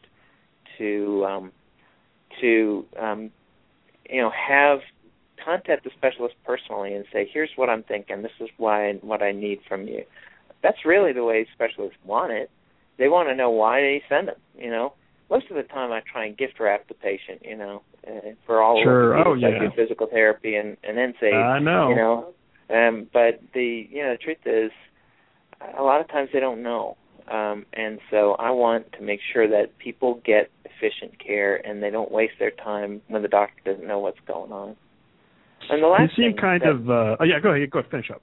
[0.78, 1.52] to um,
[2.40, 3.30] to um,
[4.08, 4.80] you know have
[5.44, 8.22] contact the specialist personally and say, "Here's what I'm thinking.
[8.22, 10.02] This is why what I need from you."
[10.62, 12.50] That's really the way specialists want it.
[12.98, 14.36] They want to know why they send them.
[14.58, 14.94] You know,
[15.30, 17.42] most of the time I try and gift wrap the patient.
[17.42, 19.16] You know, uh, for all sure.
[19.16, 19.56] of the oh, yeah.
[19.56, 21.90] I do physical therapy and and then say, I know.
[21.90, 22.34] You know,
[22.70, 24.70] um, but the you know the truth is,
[25.78, 26.96] a lot of times they don't know
[27.30, 31.90] um, and so I want to make sure that people get efficient care and they
[31.90, 34.76] don't waste their time when the doctor doesn't know what's going on.
[35.68, 37.90] And the last you seem kind that, of uh, oh yeah go ahead go ahead,
[37.90, 38.22] finish up.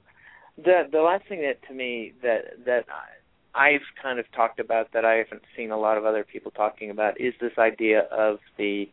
[0.58, 2.84] The the last thing that to me that that
[3.58, 6.90] I've kind of talked about that I haven't seen a lot of other people talking
[6.90, 8.88] about is this idea of the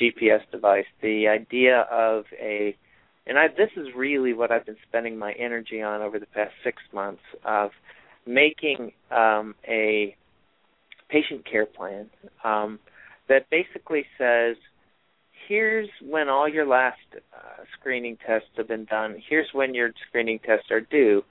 [0.00, 2.76] GPS device, the idea of a
[3.26, 6.52] and I this is really what I've been spending my energy on over the past
[6.62, 7.70] six months of
[8.26, 10.14] making um, a
[11.08, 12.10] patient care plan
[12.44, 12.78] um,
[13.28, 14.56] that basically says
[15.48, 19.16] here's when all your last uh, screening tests have been done.
[19.28, 21.22] Here's when your screening tests are due.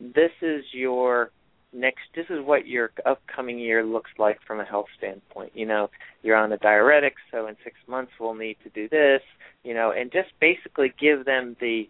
[0.00, 1.30] This is your
[1.76, 5.52] next this is what your upcoming year looks like from a health standpoint.
[5.54, 5.90] You know
[6.22, 9.20] you're on the diuretics so in 6 months we'll need to do this
[9.62, 11.88] you know and just basically give them the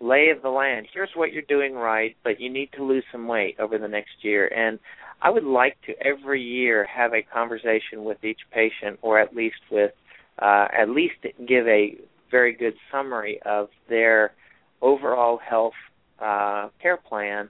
[0.00, 0.86] lay of the land.
[0.92, 4.22] Here's what you're doing right but you need to lose some weight over the next
[4.22, 4.48] year.
[4.48, 4.78] And
[5.22, 9.60] i would like to every year have a conversation with each patient or at least
[9.70, 9.92] with
[10.38, 11.14] uh, at least
[11.46, 11.96] give a
[12.30, 14.32] very good summary of their
[14.82, 15.72] overall health
[16.20, 17.48] uh, care plan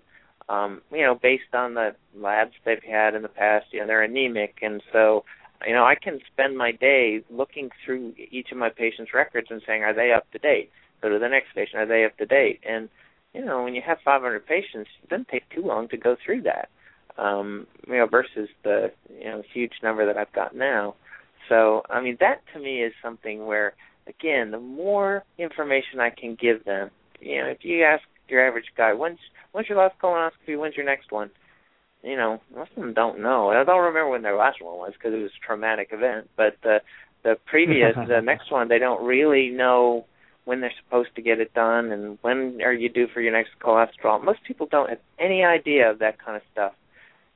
[0.49, 4.03] um, you know, based on the labs they've had in the past, you know, they're
[4.03, 5.24] anemic, and so,
[5.66, 9.62] you know, I can spend my day looking through each of my patients' records and
[9.66, 10.70] saying, are they up to date?
[11.03, 12.61] Go to the next patient, are they up to date?
[12.68, 12.88] And
[13.36, 16.42] you know, when you have 500 patients, it doesn't take too long to go through
[16.42, 16.70] that.
[17.18, 20.94] Um, you know, versus the you know huge number that I've got now.
[21.49, 23.74] So, I mean, that to me is something where,
[24.07, 26.90] again, the more information I can give them,
[27.20, 29.18] you know, if you ask your average guy, when's
[29.57, 30.59] when's your last colonoscopy?
[30.59, 31.31] When's your next one?
[32.03, 33.49] You know, most of them don't know.
[33.51, 36.29] I don't remember when their last one was because it was a traumatic event.
[36.37, 36.81] But the
[37.25, 40.05] the previous, the next one, they don't really know
[40.45, 43.53] when they're supposed to get it done and when are you due for your next
[43.61, 44.23] cholesterol.
[44.23, 46.73] Most people don't have any idea of that kind of stuff.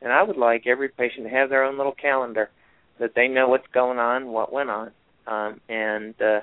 [0.03, 2.51] And I would like every patient to have their own little calendar
[3.01, 4.91] that they know what's going on, what went on.
[5.27, 6.41] Um and uh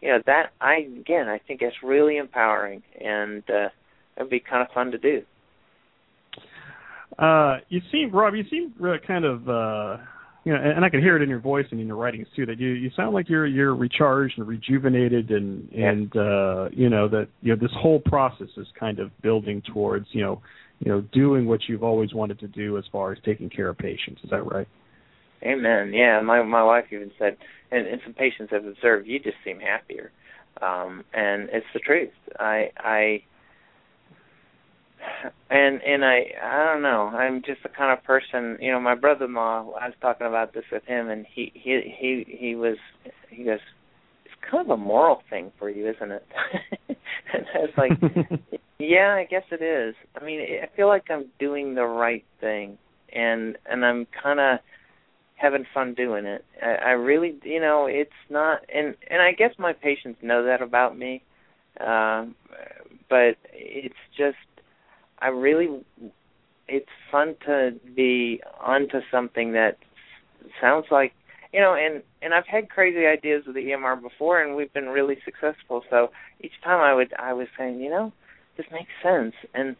[0.00, 3.68] you know that I again I think it's really empowering and uh
[4.16, 5.22] it'd be kind of fun to do.
[7.18, 8.34] Uh, you seem Rob.
[8.34, 9.96] You seem really kind of uh,
[10.46, 12.46] you know, and I can hear it in your voice and in your writings too.
[12.46, 17.08] That you you sound like you're you're recharged and rejuvenated, and and uh, you know
[17.08, 20.40] that you know this whole process is kind of building towards you know
[20.78, 23.76] you know doing what you've always wanted to do as far as taking care of
[23.76, 24.20] patients.
[24.22, 24.68] Is that right?
[25.42, 25.92] Amen.
[25.92, 27.36] Yeah, my my wife even said,
[27.72, 30.12] and, and some patients have observed, you just seem happier,
[30.62, 32.12] um, and it's the truth.
[32.38, 33.22] I I
[35.50, 37.08] and and I I don't know.
[37.08, 38.58] I'm just the kind of person.
[38.60, 39.72] You know, my brother-in-law.
[39.80, 42.76] I was talking about this with him, and he he he he was
[43.30, 43.58] he goes.
[44.24, 46.26] It's kind of a moral thing for you, isn't it?
[46.88, 48.40] and I was like,
[48.78, 49.94] yeah, I guess it is.
[50.20, 52.78] I mean, I feel like I'm doing the right thing,
[53.12, 54.58] and and I'm kind of
[55.36, 56.44] having fun doing it.
[56.62, 60.62] I, I really, you know, it's not, and and I guess my patients know that
[60.62, 61.22] about me,
[61.80, 62.34] um,
[63.08, 64.36] but it's just
[65.20, 65.80] I really
[66.68, 69.76] it's fun to be onto something that
[70.60, 71.12] sounds like
[71.52, 74.86] you know and and I've had crazy ideas with the EMR before and we've been
[74.86, 75.82] really successful.
[75.90, 76.08] So
[76.40, 78.12] each time I would I was saying you know
[78.56, 79.34] this makes sense.
[79.54, 79.76] And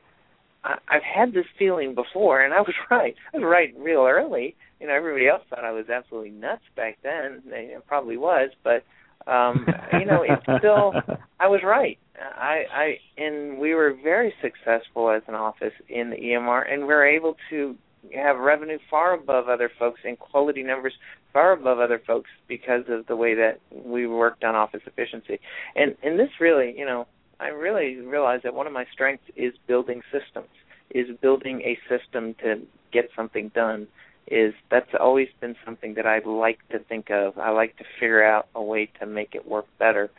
[0.64, 3.14] I, I've had this feeling before and I was right.
[3.32, 4.54] I was right real early.
[4.80, 7.42] You know everybody else thought I was absolutely nuts back then.
[7.48, 8.84] They probably was but
[9.30, 10.92] um you know it's still
[11.40, 16.16] I was right I, I and we were very successful as an office in the
[16.16, 17.76] EMR, and we are able to
[18.14, 20.94] have revenue far above other folks and quality numbers
[21.32, 25.40] far above other folks because of the way that we worked on office efficiency.
[25.74, 27.06] And and this really, you know,
[27.40, 30.48] I really realized that one of my strengths is building systems,
[30.90, 32.62] is building a system to
[32.92, 33.88] get something done.
[34.28, 37.38] Is that's always been something that I like to think of.
[37.38, 40.10] I like to figure out a way to make it work better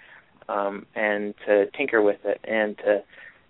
[0.50, 3.04] um, and to tinker with it and to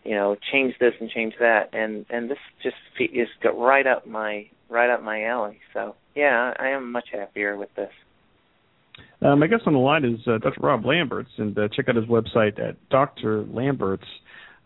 [0.04, 4.08] you know change this and change that and and this just is got right up
[4.08, 5.60] my right up my alley.
[5.74, 7.91] So yeah, I am much happier with this.
[9.22, 10.62] Um, I guess on the line is uh, Dr.
[10.62, 13.43] Rob Lamberts, and uh, check out his website at Dr.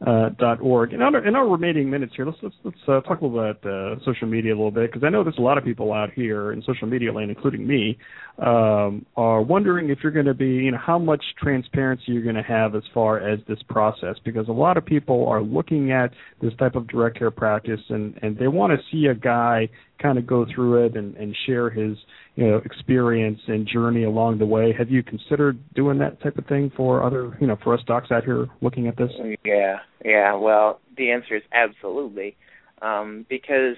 [0.04, 0.94] Uh, org.
[0.94, 4.28] In our, in our remaining minutes here, let's let's, let's uh, talk about uh, social
[4.28, 6.64] media a little bit because I know there's a lot of people out here in
[6.64, 8.00] social media land, including me,
[8.40, 12.34] um, are wondering if you're going to be, you know, how much transparency you're going
[12.34, 16.10] to have as far as this process because a lot of people are looking at
[16.42, 19.70] this type of direct care practice and and they want to see a guy
[20.02, 21.96] kind of go through it and, and share his
[22.36, 24.74] you know experience and journey along the way.
[24.78, 28.12] Have you considered doing that type of thing for other you know for us docs
[28.12, 29.12] out here looking at this?
[29.44, 30.34] Yeah, yeah.
[30.36, 32.36] Well, the answer is absolutely,
[32.82, 33.76] um, because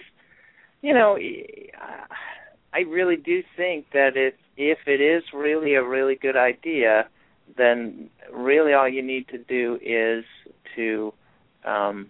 [0.81, 1.17] you know
[2.73, 7.07] I really do think that if if it is really a really good idea,
[7.57, 10.23] then really all you need to do is
[10.75, 11.13] to
[11.65, 12.09] um,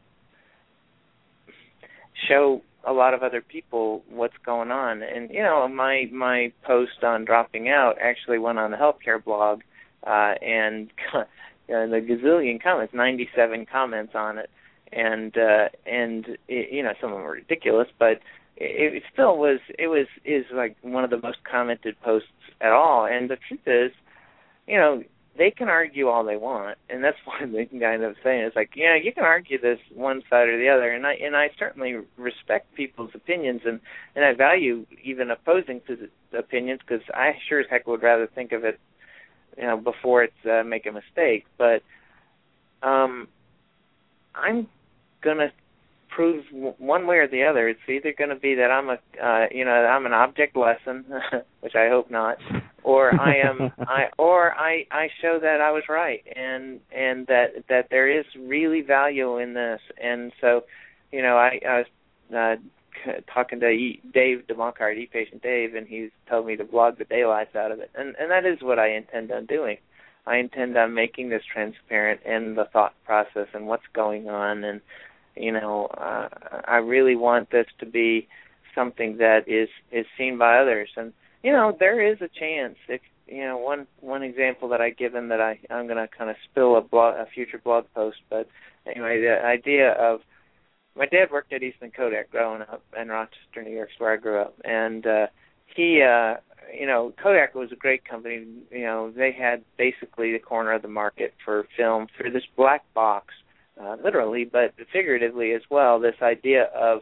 [2.27, 5.01] show a lot of other people what's going on.
[5.03, 9.61] And you know, my my post on dropping out actually went on the healthcare blog,
[10.05, 11.23] uh, and uh,
[11.67, 14.49] the gazillion comments, 97 comments on it,
[14.91, 18.19] and uh, and it, you know some of them were ridiculous, but
[18.57, 22.27] it, it still was it was is like one of the most commented posts
[22.61, 23.05] at all.
[23.05, 23.91] And the truth is,
[24.67, 25.03] you know,
[25.37, 28.53] they can argue all they want, and that's one thing I end up saying is
[28.55, 31.49] like, yeah, you can argue this one side or the other, and I and I
[31.57, 33.79] certainly respect people's opinions, and
[34.15, 35.81] and I value even opposing
[36.37, 38.79] opinions because I sure as heck would rather think of it,
[39.57, 41.45] you know, before it's uh, make a mistake.
[41.57, 41.81] But
[42.81, 43.27] um,
[44.35, 44.67] I'm
[45.21, 45.51] gonna
[46.09, 46.45] prove
[46.77, 47.67] one way or the other.
[47.67, 51.05] It's either going to be that I'm a, uh, you know, I'm an object lesson,
[51.61, 52.37] which I hope not,
[52.83, 57.65] or I am, I, or I, I show that I was right, and and that
[57.69, 60.63] that there is really value in this, and so,
[61.11, 61.87] you know, I, I was
[62.35, 67.05] uh, talking to e, Dave deBronkart, e-patient Dave, and he's told me to blog the
[67.05, 69.77] daylights out of it, and and that is what I intend on doing.
[70.25, 74.63] I intend on making this transparent and the thought process and what's going on.
[74.63, 74.81] And
[75.35, 76.29] you know uh,
[76.65, 78.27] I really want this to be
[78.73, 80.89] something that is is seen by others.
[80.95, 81.13] And
[81.43, 85.29] you know there is a chance if you know one one example that I given
[85.29, 88.47] that I I'm going to kind of spill a blog a future blog post but
[88.87, 90.21] anyway the idea of
[90.95, 94.41] my dad worked at Eastman Kodak growing up in Rochester New York where I grew
[94.41, 95.27] up and uh
[95.75, 96.35] he uh
[96.73, 100.81] you know Kodak was a great company you know they had basically the corner of
[100.81, 103.33] the market for film through this black box
[103.81, 105.99] uh, literally, but figuratively as well.
[105.99, 107.01] This idea of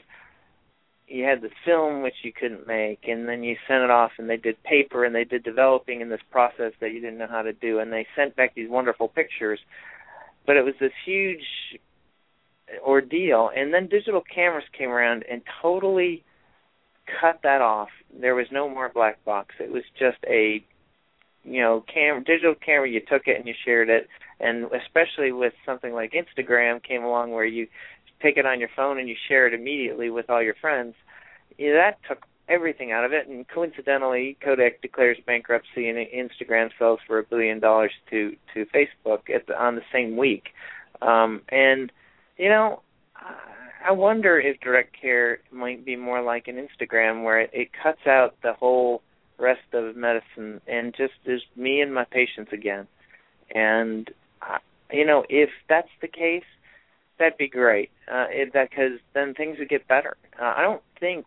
[1.12, 4.30] you had the film which you couldn't make, and then you sent it off, and
[4.30, 7.42] they did paper, and they did developing in this process that you didn't know how
[7.42, 9.60] to do, and they sent back these wonderful pictures.
[10.46, 11.44] But it was this huge
[12.86, 16.24] ordeal, and then digital cameras came around and totally
[17.20, 17.90] cut that off.
[18.20, 19.56] There was no more black box.
[19.60, 20.64] It was just a
[21.44, 24.08] you know, cam digital camera, you took it and you shared it,
[24.40, 27.68] and especially with something like Instagram came along where you
[28.22, 30.96] take it on your phone and you share it immediately with all your friends.
[31.58, 37.00] Yeah, that took everything out of it, and coincidentally, Kodak declares bankruptcy, and Instagram sells
[37.08, 40.50] for a billion dollars to to Facebook at the, on the same week.
[41.02, 41.92] Um, and
[42.38, 42.82] you know,
[43.86, 48.06] I wonder if direct care might be more like an Instagram, where it, it cuts
[48.06, 49.02] out the whole
[49.38, 52.88] rest of medicine and just is me and my patients again.
[53.54, 54.10] And
[54.92, 56.44] you know, if that's the case,
[57.22, 57.90] that'd be great.
[58.12, 60.18] Uh, it, that because then things would get better.
[60.40, 61.26] Uh, I don't think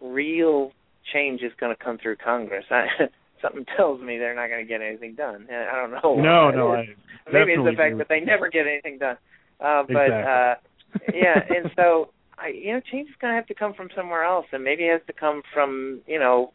[0.00, 0.72] real
[1.12, 2.64] change is going to come through Congress.
[2.70, 2.86] I,
[3.42, 5.48] something tells me they're not going to get anything done.
[5.50, 6.22] I don't know.
[6.22, 6.72] No, no.
[6.72, 6.86] I
[7.32, 9.16] Maybe it's the fact that they never get anything done.
[9.60, 10.22] Uh, but exactly.
[10.22, 13.88] uh, yeah, and so I, you know, change is going to have to come from
[13.94, 16.52] somewhere else, and maybe it has to come from you know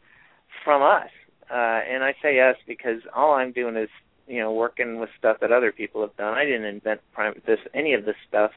[0.64, 1.10] from us.
[1.50, 3.90] Uh, and I say us because all I'm doing is,
[4.28, 6.34] you know, working with stuff that other people have done.
[6.34, 8.51] I didn't invent prime, this any of this stuff,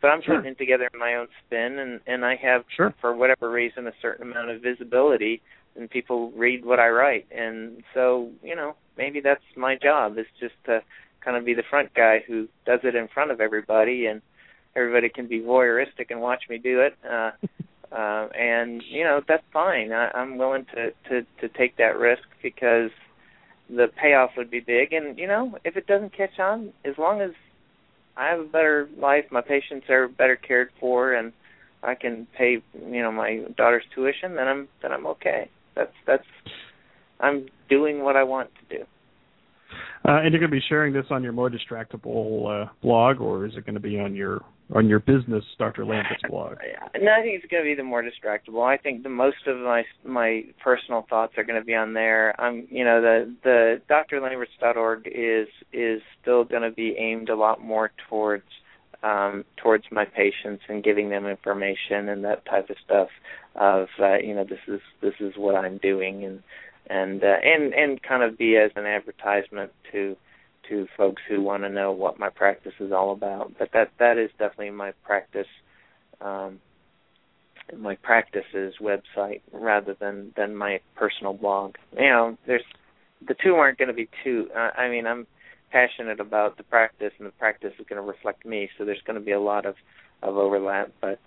[0.00, 0.36] but I'm sure.
[0.36, 2.94] putting together my own spin, and and I have, sure.
[3.00, 5.42] for whatever reason, a certain amount of visibility,
[5.76, 10.26] and people read what I write, and so you know, maybe that's my job is
[10.40, 10.82] just to
[11.20, 14.22] kind of be the front guy who does it in front of everybody, and
[14.74, 16.96] everybody can be voyeuristic and watch me do it.
[17.08, 17.30] Uh,
[17.94, 19.92] uh, and you know that's fine.
[19.92, 22.90] I, I'm willing to to to take that risk because
[23.74, 24.92] the payoff would be big.
[24.92, 27.30] And you know, if it doesn't catch on, as long as
[28.16, 31.32] I have a better life, my patients are better cared for, and
[31.82, 35.48] I can pay you know my daughter's tuition, then I'm then I'm okay.
[35.74, 36.24] That's that's
[37.20, 38.84] I'm doing what I want to do.
[40.08, 43.46] Uh, and you're going to be sharing this on your more distractible uh, blog, or
[43.46, 44.40] is it going to be on your
[44.74, 45.84] on your business Dr.
[45.84, 46.56] Lambert's blog?
[47.00, 48.66] No, I think it's going to be the more distractible.
[48.66, 52.38] I think the most of my my personal thoughts are going to be on there.
[52.40, 57.62] I'm, you know, the the drlamberts.org is is still going to be aimed a lot
[57.62, 58.44] more towards
[59.02, 63.08] um towards my patients and giving them information and that type of stuff
[63.54, 66.42] of uh, you know this is this is what I'm doing and
[66.88, 70.16] and uh, and and kind of be as an advertisement to
[70.70, 73.52] to folks who want to know what my practice is all about.
[73.58, 75.46] But that that is definitely my practice
[76.20, 76.60] um,
[77.76, 81.74] my practices website rather than than my personal blog.
[81.96, 82.64] You know, there's
[83.26, 84.48] the two aren't going to be two.
[84.54, 85.26] Uh, I mean, I'm
[85.70, 88.68] passionate about the practice, and the practice is going to reflect me.
[88.76, 89.76] So there's going to be a lot of
[90.22, 91.18] of overlap, but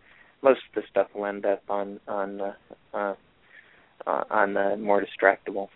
[0.42, 2.54] most of the stuff will end up on on uh,
[2.94, 5.70] uh, on the more distractible.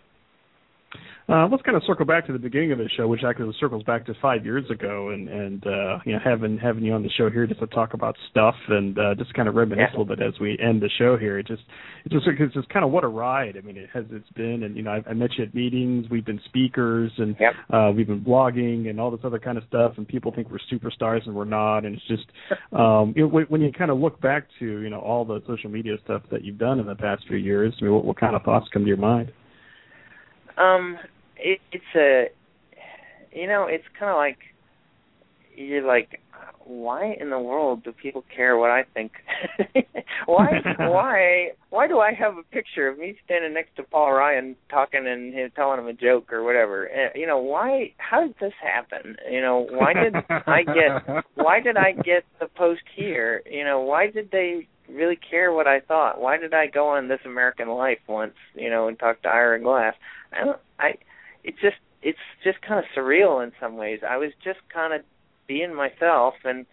[1.28, 3.82] Uh, let's kind of circle back to the beginning of the show, which actually circles
[3.82, 7.10] back to five years ago, and and uh, you know having having you on the
[7.18, 9.98] show here just to talk about stuff and uh, just kind of reminisce yeah.
[9.98, 11.38] a little bit as we end the show here.
[11.38, 11.62] It just
[12.06, 13.58] it just it's just kind of what a ride.
[13.58, 16.06] I mean, it has it's been, and you know I, I met you at meetings,
[16.10, 17.52] we've been speakers, and yep.
[17.70, 20.58] uh, we've been blogging and all this other kind of stuff, and people think we're
[20.72, 22.24] superstars and we're not, and it's just
[22.72, 25.42] um, you know, when, when you kind of look back to you know all the
[25.46, 28.18] social media stuff that you've done in the past few years, I mean, what, what
[28.18, 29.30] kind of thoughts come to your mind?
[30.58, 30.98] Um,
[31.36, 32.26] it, it's a,
[33.32, 34.38] you know, it's kind of like
[35.54, 36.20] you're like,
[36.64, 39.12] why in the world do people care what I think?
[40.26, 44.54] why, why, why do I have a picture of me standing next to Paul Ryan
[44.70, 46.88] talking and know, telling him a joke or whatever?
[46.88, 47.92] Uh, you know, why?
[47.96, 49.16] How did this happen?
[49.30, 51.24] You know, why did I get?
[51.34, 53.42] Why did I get the post here?
[53.50, 56.20] You know, why did they really care what I thought?
[56.20, 58.34] Why did I go on This American Life once?
[58.54, 59.94] You know, and talk to Ira Glass?
[60.32, 60.60] I don't.
[60.78, 60.94] I
[61.44, 64.00] it's just it's just kind of surreal in some ways.
[64.08, 65.02] I was just kind of
[65.46, 66.66] being myself and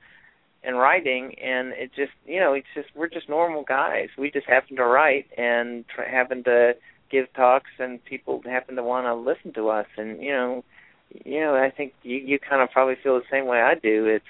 [0.64, 4.48] and writing and it just you know it's just we're just normal guys we just
[4.48, 6.74] happen to write and try, happen to
[7.12, 10.64] give talks and people happen to want to listen to us and you know
[11.24, 14.06] you know i think you you kind of probably feel the same way i do
[14.08, 14.26] it's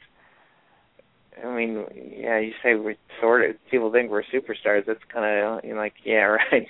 [1.44, 1.86] I mean,
[2.18, 4.86] yeah, you say we're sort of people think we're superstars.
[4.86, 6.68] That's kind of you know, like, yeah, right.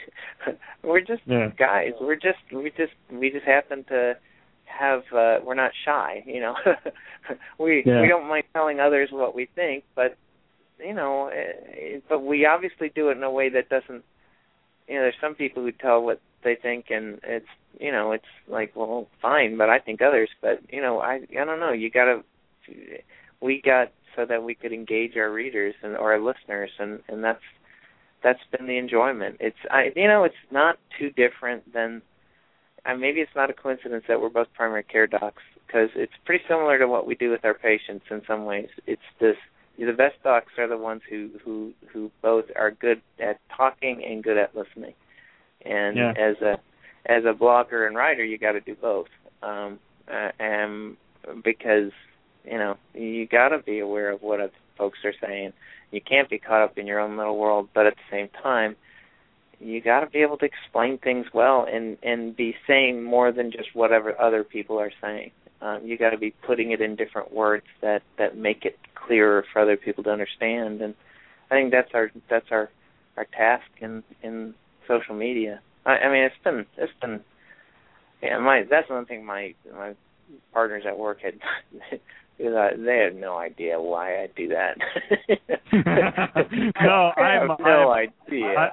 [0.83, 1.49] we're just yeah.
[1.57, 1.91] guys.
[1.99, 4.15] We're just we just we just happen to
[4.65, 6.55] have uh we're not shy, you know.
[7.59, 8.01] we yeah.
[8.01, 10.17] we don't mind telling others what we think, but
[10.79, 14.03] you know, uh, but we obviously do it in a way that doesn't
[14.87, 17.47] you know, there's some people who tell what they think and it's
[17.79, 21.45] you know, it's like, well, fine, but I think others, but you know, I I
[21.45, 22.23] don't know, you got to
[23.41, 27.23] we got so that we could engage our readers and or our listeners and and
[27.23, 27.43] that's
[28.23, 29.37] that's been the enjoyment.
[29.39, 32.01] It's i you know it's not too different than
[32.85, 36.43] uh, maybe it's not a coincidence that we're both primary care docs because it's pretty
[36.47, 38.69] similar to what we do with our patients in some ways.
[38.85, 39.35] It's this
[39.77, 44.23] the best docs are the ones who who who both are good at talking and
[44.23, 44.93] good at listening.
[45.63, 46.11] And yeah.
[46.11, 46.59] as a
[47.07, 49.07] as a blogger and writer you got to do both.
[49.41, 50.97] Um uh, and
[51.43, 51.91] because
[52.49, 54.39] you know, you got to be aware of what
[54.77, 55.53] folks are saying.
[55.91, 58.75] You can't be caught up in your own little world, but at the same time,
[59.59, 63.51] you got to be able to explain things well and and be saying more than
[63.51, 65.31] just whatever other people are saying.
[65.61, 69.45] Um, you got to be putting it in different words that that make it clearer
[69.51, 70.81] for other people to understand.
[70.81, 70.93] And
[71.49, 72.69] I think that's our that's our
[73.17, 74.53] our task in in
[74.87, 75.61] social media.
[75.85, 77.21] I, I mean, it's been it's been
[78.21, 78.37] yeah.
[78.39, 79.93] My that's one thing my my
[80.53, 81.39] partners at work had
[82.37, 84.77] because I, they have no idea why I do that.
[86.81, 88.55] no, I I'm have no I'm, idea.
[88.55, 88.69] I,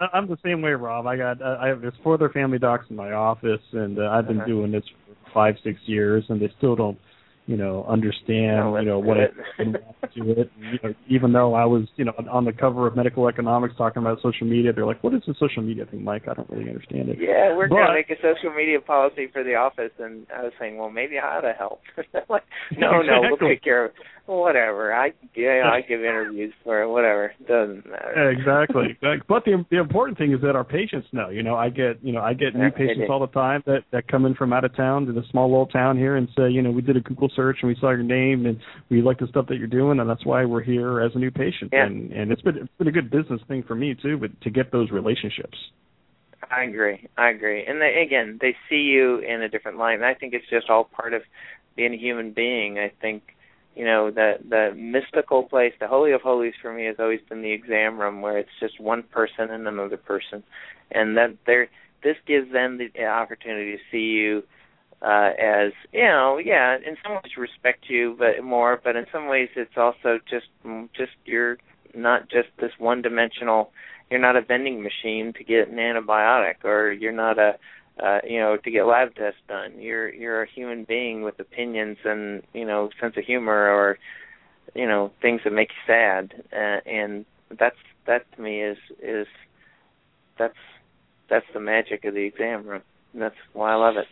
[0.00, 1.06] I, I'm the same way, Rob.
[1.06, 4.26] I got I have there's four other family docs in my office, and uh, I've
[4.26, 4.46] been uh-huh.
[4.46, 6.98] doing this for five six years, and they still don't
[7.46, 9.30] you know understand No, you know what good.
[9.58, 9.72] I and
[10.14, 10.50] to it.
[10.60, 13.74] And, you know, even though I was you know on the cover of Medical Economics
[13.76, 16.22] talking about social media, they're like, "What is the social media thing, Mike?
[16.28, 19.42] I don't really understand it." Yeah, we're But- gonna make a social media policy for
[19.44, 21.80] the office, and I was saying, well, maybe I ought to help.
[22.28, 22.44] like,
[22.78, 23.96] no, no, we'll take care of it.
[24.26, 24.92] whatever.
[24.94, 27.32] I yeah, I give interviews for it, whatever.
[27.46, 28.30] Doesn't matter.
[28.30, 28.86] exactly.
[28.90, 29.22] exactly.
[29.28, 31.28] But the the important thing is that our patients know.
[31.28, 34.08] You know, I get you know I get new patients all the time that that
[34.08, 36.62] come in from out of town to the small little town here and say, you
[36.62, 38.58] know, we did a Google search and we saw your name and
[38.90, 41.30] we like the stuff that you're doing and that's why we're here as a new
[41.30, 41.70] patient.
[41.72, 41.86] Yeah.
[41.86, 44.50] And and it's been it's been a good business thing for me too, but to
[44.50, 45.56] get those relationships.
[46.50, 47.08] I agree.
[47.16, 47.64] I agree.
[47.66, 50.70] And they, again, they see you in a different light, and I think it's just
[50.70, 51.22] all part of
[51.76, 52.78] being a human being.
[52.78, 53.22] I think,
[53.74, 57.42] you know, the the mystical place, the holy of holies for me has always been
[57.42, 60.42] the exam room, where it's just one person and another person,
[60.90, 61.68] and that there,
[62.02, 64.42] this gives them the opportunity to see you
[65.04, 69.28] uh as you know yeah in some ways respect you but more but in some
[69.28, 70.46] ways it's also just
[70.96, 71.58] just you're
[71.94, 73.70] not just this one dimensional
[74.10, 77.56] you're not a vending machine to get an antibiotic or you're not a
[78.02, 79.80] uh you know to get lab tests done.
[79.80, 83.98] You're you're a human being with opinions and you know sense of humor or
[84.74, 86.34] you know things that make you sad.
[86.52, 87.24] Uh, and
[87.58, 87.76] that's
[88.06, 89.26] that to me is is
[90.38, 90.54] that's
[91.30, 92.82] that's the magic of the exam room.
[93.14, 94.06] That's why I love it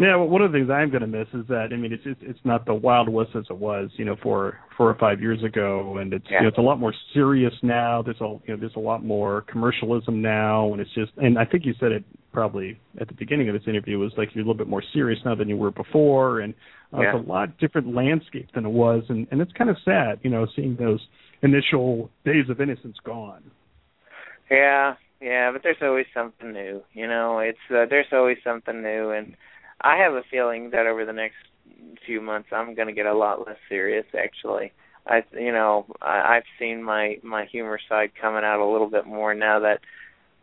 [0.00, 2.02] Yeah, well, one of the things I'm going to miss is that I mean it's
[2.06, 5.20] it's, it's not the Wild West as it was, you know, four four or five
[5.20, 6.38] years ago, and it's Yeah.
[6.38, 8.00] you know, it's a lot more serious now.
[8.00, 11.44] There's a you know there's a lot more commercialism now, and it's just and I
[11.44, 12.02] think you said it
[12.32, 15.18] probably at the beginning of this interview was like you're a little bit more serious
[15.26, 16.54] now than you were before, and
[16.94, 17.16] uh, Yeah.
[17.16, 20.30] it's a lot different landscape than it was, and and it's kind of sad, you
[20.30, 21.06] know, seeing those
[21.42, 23.42] initial days of innocence gone.
[24.50, 26.82] Yeah, yeah, but there's always something new.
[26.94, 29.34] You know, it's uh, there's always something new, and
[29.80, 31.36] I have a feeling that over the next
[32.06, 34.06] few months I'm going to get a lot less serious.
[34.18, 34.72] Actually,
[35.06, 39.06] I you know I, I've seen my my humor side coming out a little bit
[39.06, 39.80] more now that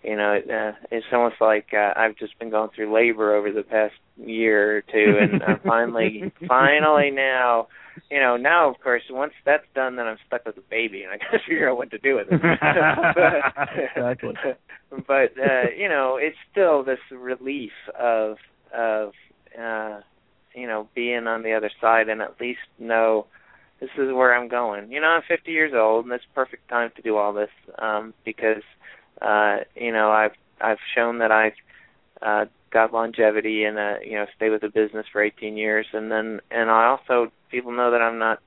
[0.03, 3.51] you know it, uh, it's almost like uh, I've just been going through labor over
[3.51, 7.67] the past year or two, and I'm finally finally now
[8.09, 11.11] you know, now of course, once that's done, then I'm stuck with a baby, and
[11.11, 12.41] I got to figure out what to do with it.
[13.95, 14.33] exactly.
[14.89, 18.37] but uh, you know, it's still this relief of
[18.75, 19.13] of
[19.59, 20.01] uh,
[20.53, 23.27] you know being on the other side, and at least know
[23.79, 24.91] this is where I'm going.
[24.91, 28.13] You know, I'm 50 years old, and it's perfect time to do all this um,
[28.25, 28.63] because
[29.21, 31.53] uh, you know I've I've shown that I've
[32.21, 36.11] uh, got longevity and uh, you know stay with the business for 18 years, and
[36.11, 38.39] then and I also people know that I'm not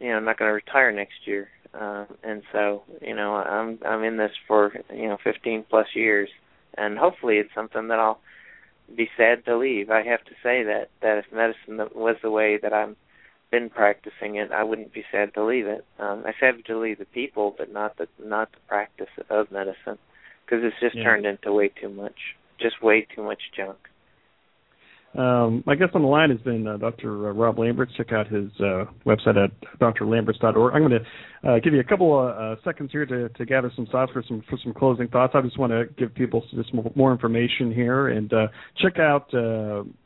[0.00, 3.78] you know I'm not going to retire next year, uh, and so you know I'm
[3.86, 6.28] I'm in this for you know 15 plus years,
[6.76, 8.20] and hopefully it's something that I'll
[8.96, 9.90] be sad to leave.
[9.90, 12.96] I have to say that that if medicine was the way that I'm
[13.50, 15.84] been practicing it, I wouldn't be sad to leave it.
[15.98, 19.98] Um, I sad to leave the people, but not the not the practice of medicine,
[20.44, 21.04] because it's just yeah.
[21.04, 23.88] turned into way too much just way too much junk.
[25.16, 27.30] Um, my guest on the line has been uh, Dr.
[27.30, 27.90] Uh, Rob Lamberts.
[27.96, 29.50] Check out his uh, website at
[29.80, 30.72] drlamberts.org.
[30.72, 31.04] I'm going to
[31.48, 34.22] uh, give you a couple of uh, seconds here to, to gather some thoughts for
[34.28, 35.32] some for some closing thoughts.
[35.34, 38.46] I just want to give people just more, information here and uh,
[38.80, 39.32] check out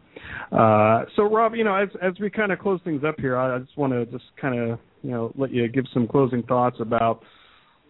[0.52, 3.58] uh, so rob you know as as we kind of close things up here i
[3.60, 7.22] just want to just kind of you know let you give some closing thoughts about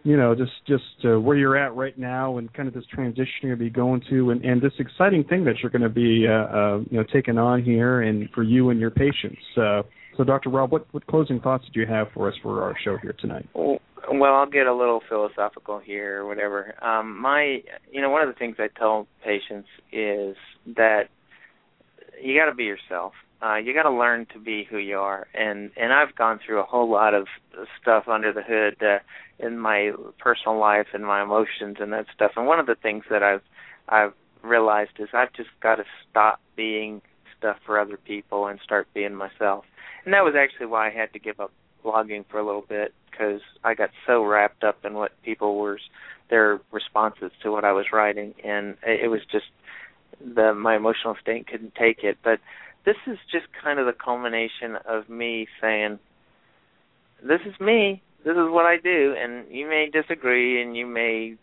[0.03, 3.27] you know just just uh, where you're at right now and kind of this transition
[3.41, 5.89] you're going to be going to and, and this exciting thing that you're going to
[5.89, 9.81] be uh, uh, you know taking on here and for you and your patients uh,
[10.17, 12.97] so dr rob what, what closing thoughts did you have for us for our show
[13.01, 13.79] here tonight well,
[14.11, 16.75] well, I'll get a little philosophical here or whatever.
[16.83, 17.61] Um, my,
[17.91, 20.35] you know, one of the things I tell patients is
[20.75, 21.03] that
[22.21, 23.13] you got to be yourself.
[23.41, 26.61] Uh, you got to learn to be who you are, and and I've gone through
[26.61, 27.27] a whole lot of
[27.81, 28.99] stuff under the hood uh,
[29.39, 32.31] in my personal life and my emotions and that stuff.
[32.37, 33.41] And one of the things that I've
[33.89, 34.13] I've
[34.43, 37.01] realized is I've just got to stop being
[37.37, 39.65] stuff for other people and start being myself.
[40.05, 41.51] And that was actually why I had to give up
[41.83, 45.79] blogging for a little bit because I got so wrapped up in what people were
[46.29, 49.45] their responses to what I was writing, and it was just
[50.19, 52.17] the my emotional state couldn't take it.
[52.23, 52.39] But
[52.85, 55.99] this is just kind of the culmination of me saying,
[57.21, 58.01] "This is me.
[58.23, 61.35] This is what I do," and you may disagree, and you may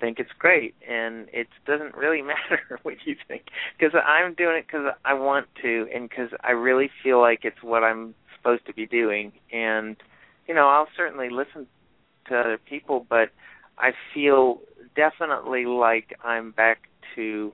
[0.00, 3.42] think it's great and it doesn't really matter what you think
[3.78, 7.62] because i'm doing it because i want to and because i really feel like it's
[7.62, 9.96] what i'm supposed to be doing and
[10.46, 11.66] you know, I'll certainly listen
[12.28, 13.30] to other people, but
[13.78, 14.60] I feel
[14.94, 17.52] definitely like I'm back to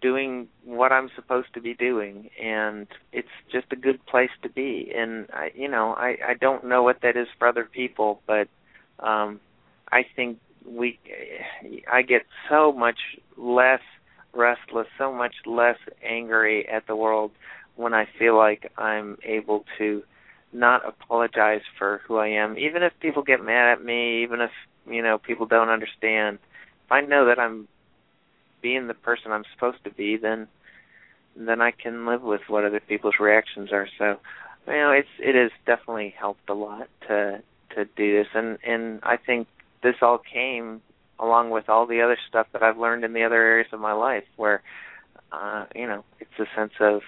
[0.00, 4.92] doing what I'm supposed to be doing and it's just a good place to be
[4.94, 8.48] and I you know I I don't know what that is for other people but
[9.00, 9.40] um
[9.90, 10.98] I think we
[11.90, 12.98] I get so much
[13.36, 13.80] less
[14.34, 17.30] restless so much less angry at the world
[17.76, 20.02] when I feel like I'm able to
[20.52, 24.50] not apologize for who I am, even if people get mad at me, even if
[24.86, 26.38] you know people don't understand.
[26.84, 27.68] If I know that I'm
[28.60, 30.48] being the person I'm supposed to be, then
[31.36, 33.86] then I can live with what other people's reactions are.
[33.96, 34.16] So,
[34.66, 37.42] you know, it's it has definitely helped a lot to
[37.76, 39.48] to do this, and and I think
[39.82, 40.82] this all came
[41.20, 43.92] along with all the other stuff that I've learned in the other areas of my
[43.92, 44.62] life, where
[45.32, 47.02] uh, you know, it's a sense of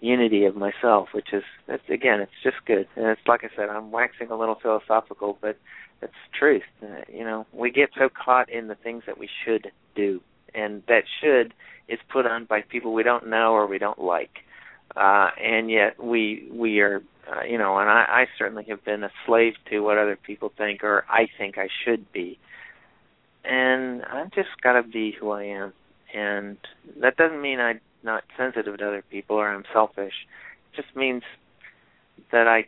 [0.00, 2.86] unity of myself, which is that's again, it's just good.
[2.96, 5.56] And it's like I said, I'm waxing a little philosophical, but
[6.02, 6.62] it's truth.
[6.82, 10.20] Uh, you know, we get so caught in the things that we should do,
[10.54, 11.54] and that should
[11.88, 14.38] is put on by people we don't know or we don't like,
[14.96, 17.02] uh, and yet we we are.
[17.24, 20.52] Uh, you know, and I, I certainly have been a slave to what other people
[20.58, 22.36] think or I think I should be.
[23.44, 25.72] And I've just got to be who I am.
[26.12, 26.56] And
[27.00, 30.14] that doesn't mean I'm not sensitive to other people or I'm selfish.
[30.72, 31.22] It just means
[32.32, 32.66] that I,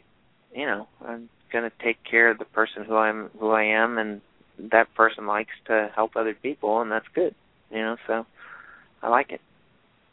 [0.55, 3.99] you know, I'm going to take care of the person who I'm who I am,
[3.99, 4.21] and
[4.59, 7.35] that person likes to help other people, and that's good.
[7.71, 8.27] You know, so
[9.03, 9.41] I like it.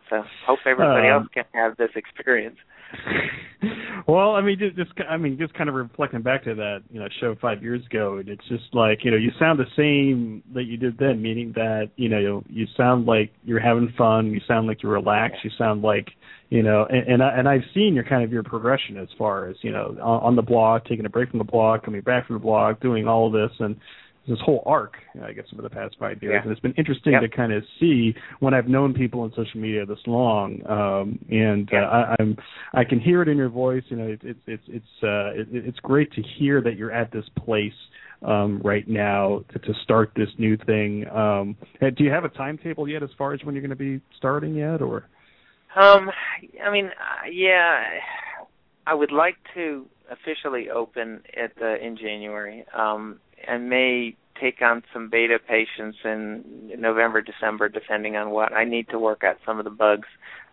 [0.10, 2.58] So hope everybody Um, else can have this experience.
[4.08, 7.00] well, I mean, just, just I mean, just kind of reflecting back to that, you
[7.00, 10.44] know, show five years ago, and it's just like, you know, you sound the same
[10.54, 14.42] that you did then, meaning that, you know, you sound like you're having fun, you
[14.48, 16.10] sound like you're relaxed, you sound like,
[16.50, 19.48] you know, and and, I, and I've seen your kind of your progression as far
[19.48, 22.28] as, you know, on, on the blog, taking a break from the blog, coming back
[22.28, 23.78] from the blog, doing all of this, and
[24.28, 26.34] this whole arc, I guess, over the past five years.
[26.36, 26.42] Yeah.
[26.44, 27.22] And it's been interesting Yep.
[27.24, 31.68] to kind of see when I've known people on social media this long, um, and
[31.72, 31.86] Yeah.
[31.86, 32.38] uh, I, I'm
[32.74, 33.84] I can hear it in your voice.
[33.88, 37.12] You know, it's it's it's it's uh, it, it's great to hear that you're at
[37.12, 37.74] this place
[38.24, 41.08] um, right now to, to start this new thing.
[41.10, 44.02] Um, do you have a timetable yet, as far as when you're going to be
[44.18, 45.06] starting yet, or?
[45.76, 46.12] Um,
[46.64, 47.84] I mean, uh, yeah,
[48.86, 52.66] I would like to officially open at the in January.
[52.78, 58.64] Um, and may take on some beta patients in November, December, depending on what I
[58.64, 60.08] need to work out some of the bugs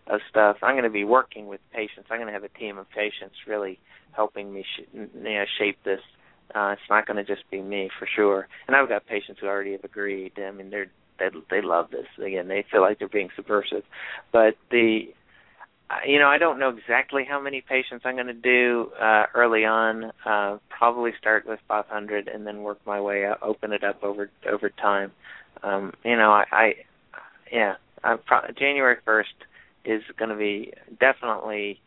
[0.07, 0.57] of stuff.
[0.61, 2.07] I'm going to be working with patients.
[2.09, 3.79] I'm going to have a team of patients really
[4.11, 6.01] helping me sh- you know, shape this.
[6.53, 8.47] Uh, it's not going to just be me for sure.
[8.67, 10.33] And I've got patients who already have agreed.
[10.39, 10.89] I mean, they're
[11.19, 12.07] they they love this.
[12.17, 13.83] Again, they feel like they're being subversive.
[14.31, 15.13] But the
[16.05, 19.65] you know, I don't know exactly how many patients I'm going to do uh, early
[19.65, 20.11] on.
[20.25, 24.29] Uh, probably start with 500 and then work my way up, open it up over
[24.49, 25.11] over time.
[25.63, 26.73] Um, you know, I, I
[27.51, 29.23] yeah, I pro- January 1st
[29.85, 31.79] is going to be definitely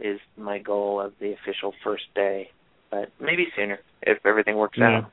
[0.00, 2.50] is my goal of the official first day,
[2.90, 4.98] but maybe sooner if everything works Yeah.
[4.98, 5.12] out.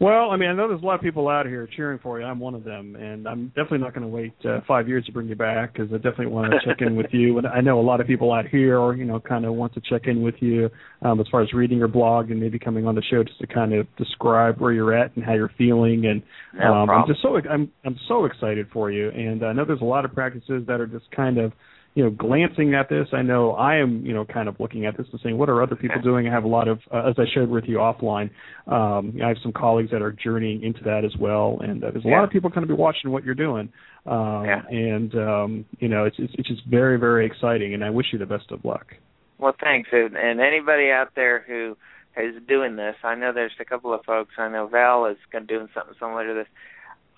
[0.00, 2.24] Well, I mean, I know there's a lot of people out here cheering for you.
[2.24, 5.12] I'm one of them, and I'm definitely not going to wait uh, five years to
[5.12, 7.36] bring you back because I definitely want to check in with you.
[7.36, 9.82] And I know a lot of people out here, you know, kind of want to
[9.90, 10.70] check in with you
[11.02, 13.46] um, as far as reading your blog and maybe coming on the show just to
[13.46, 16.06] kind of describe where you're at and how you're feeling.
[16.06, 16.22] And
[16.58, 19.10] No um, I'm just so I'm I'm so excited for you.
[19.10, 21.52] And I know there's a lot of practices that are just kind of
[21.94, 24.96] you know, glancing at this, I know I am, you know, kind of looking at
[24.96, 26.28] this and saying, what are other people doing?
[26.28, 28.30] I have a lot of, uh, as I shared with you offline,
[28.68, 32.04] um, I have some colleagues that are journeying into that as well, and uh, there's
[32.04, 32.16] a Yeah.
[32.16, 33.72] lot of people kind of be watching what you're doing,
[34.06, 34.62] um, Yeah.
[34.68, 38.18] and um, you know, it's, it's it's just very very exciting, and I wish you
[38.20, 38.94] the best of luck.
[39.38, 39.88] Well, thanks.
[39.92, 41.76] And, and anybody out there who
[42.16, 44.34] is doing this, I know there's a couple of folks.
[44.38, 46.46] I know Val is going doing something similar to this.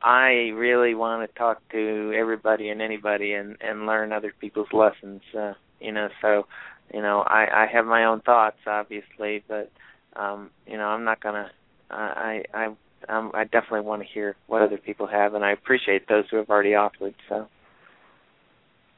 [0.02, 5.20] I really want to talk to everybody and anybody and and learn other people's lessons.
[5.38, 6.46] Uh, you know, so
[6.92, 9.70] you know, I I have my own thoughts, obviously, but
[10.16, 11.50] um, you know, I'm not gonna.
[11.90, 12.66] I I
[13.08, 16.36] um, I definitely want to hear what other people have, and I appreciate those who
[16.38, 17.14] have already offered.
[17.28, 17.46] So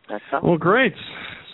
[0.09, 0.40] that's all.
[0.43, 0.94] Well, great.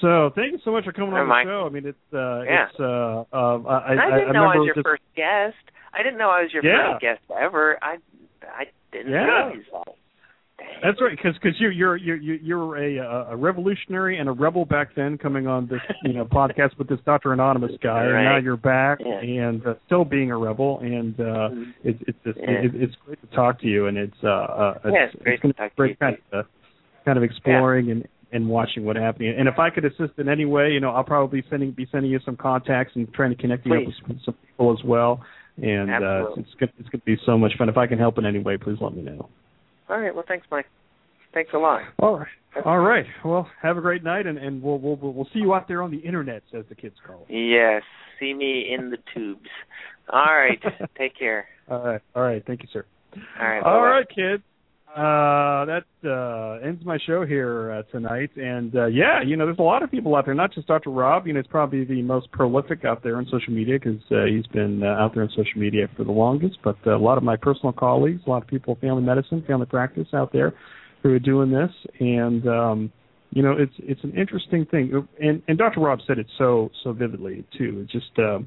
[0.01, 1.67] So thank you so much for coming on the show.
[1.67, 2.67] I mean, it's uh, Yeah.
[2.69, 5.57] it's uh, uh, I, I, didn't know I was your just, first guest.
[5.93, 6.93] I didn't know I was your Yeah.
[6.93, 7.79] first guest ever.
[7.83, 7.99] I
[8.43, 9.47] I didn't Yeah.
[9.49, 9.95] realize that.
[10.59, 10.67] Dang.
[10.83, 14.89] That's right, because because you're you're you're you're a a revolutionary and a rebel back
[14.95, 18.57] then, coming on this you know podcast with this Doctor Anonymous guy, and now you're
[18.59, 19.21] back Yeah.
[19.21, 21.73] and uh, still being a rebel, and uh, Mhm.
[21.83, 22.51] it's it's it's, Yeah.
[22.51, 25.55] it, it's great to talk to you, and it's uh, uh Yeah, it's great gonna
[25.55, 26.49] to talk great to you, kind of, uh,
[27.07, 29.35] kind of exploring and and watching what happening.
[29.37, 32.11] And if I could assist in any way, you know, I'll probably sending be sending
[32.11, 35.21] you some contacts and trying to connect you up with some people as well.
[35.57, 37.69] And uh, it's gonna it's gonna be so much fun.
[37.69, 39.29] If I can help in any way, please let me know.
[39.89, 40.15] All right.
[40.15, 40.67] Well, thanks, Mike.
[41.35, 41.83] Thanks a lot.
[41.99, 42.65] All right.
[42.65, 43.07] All right.
[43.25, 45.91] Well, have a great night, and, and we'll, we'll we'll see you out there on
[45.91, 47.35] the internet, as the kids call it.
[47.35, 47.83] Yes.
[48.19, 49.49] See me in the tubes.
[50.13, 50.61] All right.
[50.99, 51.47] Take care.
[51.69, 52.01] All right.
[52.15, 52.43] All right.
[52.47, 52.85] Thank you, sir.
[53.39, 53.63] All right.
[53.63, 53.89] All bye-bye.
[53.89, 54.43] right, kids.
[54.91, 58.31] Uh, that uh, ends my show here uh, tonight.
[58.35, 60.91] And uh, yeah, you know, there's a lot of people out there, not just Dr.
[60.91, 61.29] Rob.
[61.29, 64.49] You know, he's probably the most prolific out there on social media because uh, he's
[64.49, 66.59] been uh, out there on social media for the longest.
[66.65, 69.67] But uh, a lot of my personal colleagues, a lot of people, family medicine, family
[69.67, 70.55] practice out there,
[71.05, 71.71] who are doing this.
[72.01, 72.93] And um,
[73.31, 75.07] you know, it's it's an interesting thing.
[75.21, 75.81] And and Dr.
[75.81, 77.83] Rob said it so so vividly too.
[77.85, 78.41] It's just uh,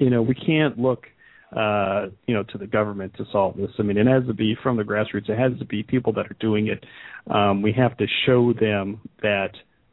[0.00, 1.04] you know, we can't look
[1.56, 3.70] uh, you know, to the government to solve this.
[3.78, 5.28] I mean, it has to be from the grassroots.
[5.28, 6.84] It has to be people that are doing it.
[7.30, 9.50] Um, we have to show them that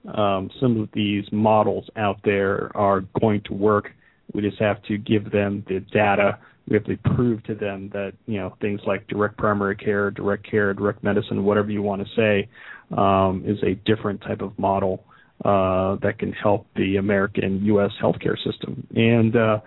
[0.08, 3.92] um, some of these models out there are going to work.
[4.34, 6.40] We just have to give them the data.
[6.68, 10.50] We have to prove to them that you know things like direct primary care, direct
[10.50, 12.48] care, direct medicine, whatever you want to say,
[12.96, 15.04] um, is a different type of model
[15.44, 17.92] uh, that can help the American U.S.
[18.02, 18.88] healthcare system.
[18.96, 19.60] And uh,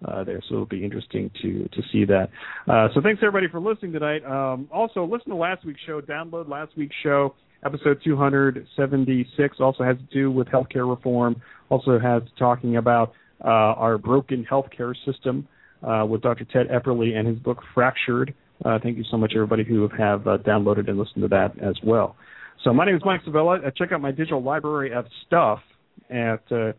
[0.04, 2.30] Uh, there, so it'll be interesting to to see that.
[2.68, 4.24] Uh, so thanks everybody for listening tonight.
[4.26, 6.02] Um, also, listen to last week's show.
[6.02, 7.34] Download last week's show.
[7.66, 11.42] Episode 276 also has to do with healthcare reform.
[11.70, 13.14] Also has talking about
[13.44, 15.48] uh, our broken healthcare system
[15.82, 16.46] uh, with Dr.
[16.46, 18.36] Ted Epperly and his book Fractured.
[18.64, 22.16] Uh, thank you so much, everybody who have downloaded and listened to that as well.
[22.64, 23.60] So my name is Mike Sevilla.
[23.66, 25.60] Uh, check out my digital library of stuff
[26.10, 26.74] at uh,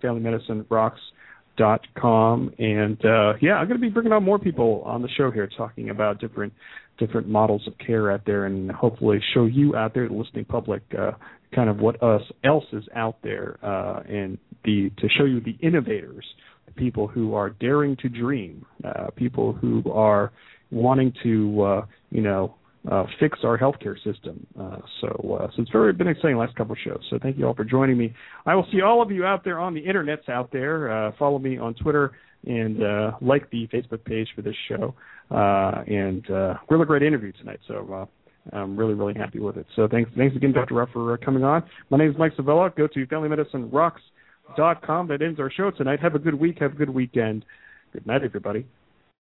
[1.57, 2.55] FamilyMedicineRocks.com.
[2.59, 5.49] And uh, yeah, I'm going to be bringing on more people on the show here,
[5.57, 6.53] talking about different
[6.99, 10.83] different models of care out there, and hopefully show you out there, the listening public,
[10.99, 11.11] uh,
[11.55, 15.57] kind of what us else is out there, uh, and the to show you the
[15.61, 16.25] innovators,
[16.67, 20.33] the people who are daring to dream, uh, people who are
[20.71, 22.55] wanting to, uh, you know,
[22.91, 24.47] uh, fix our healthcare system.
[24.59, 27.01] Uh, so, uh, so it's very been exciting last couple of shows.
[27.11, 28.15] So thank you all for joining me.
[28.45, 31.09] I will see all of you out there on the internets out there.
[31.09, 32.13] Uh, follow me on Twitter
[32.47, 34.95] and uh, like the Facebook page for this show.
[35.31, 36.27] Uh, and
[36.71, 37.61] really great interview tonight.
[37.67, 38.09] So.
[38.53, 39.67] I'm really, really happy with it.
[39.75, 40.75] So thanks, thanks again, Dr.
[40.75, 41.65] Ruff, for coming on.
[41.91, 42.71] My name is Mike Sevilla.
[42.77, 45.09] Go to FamilyMedicineRocks.com.
[45.09, 45.99] That ends our show tonight.
[45.99, 46.59] Have a good week.
[46.61, 47.45] Have a good weekend.
[47.93, 48.65] Good night, everybody.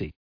[0.00, 0.14] Agency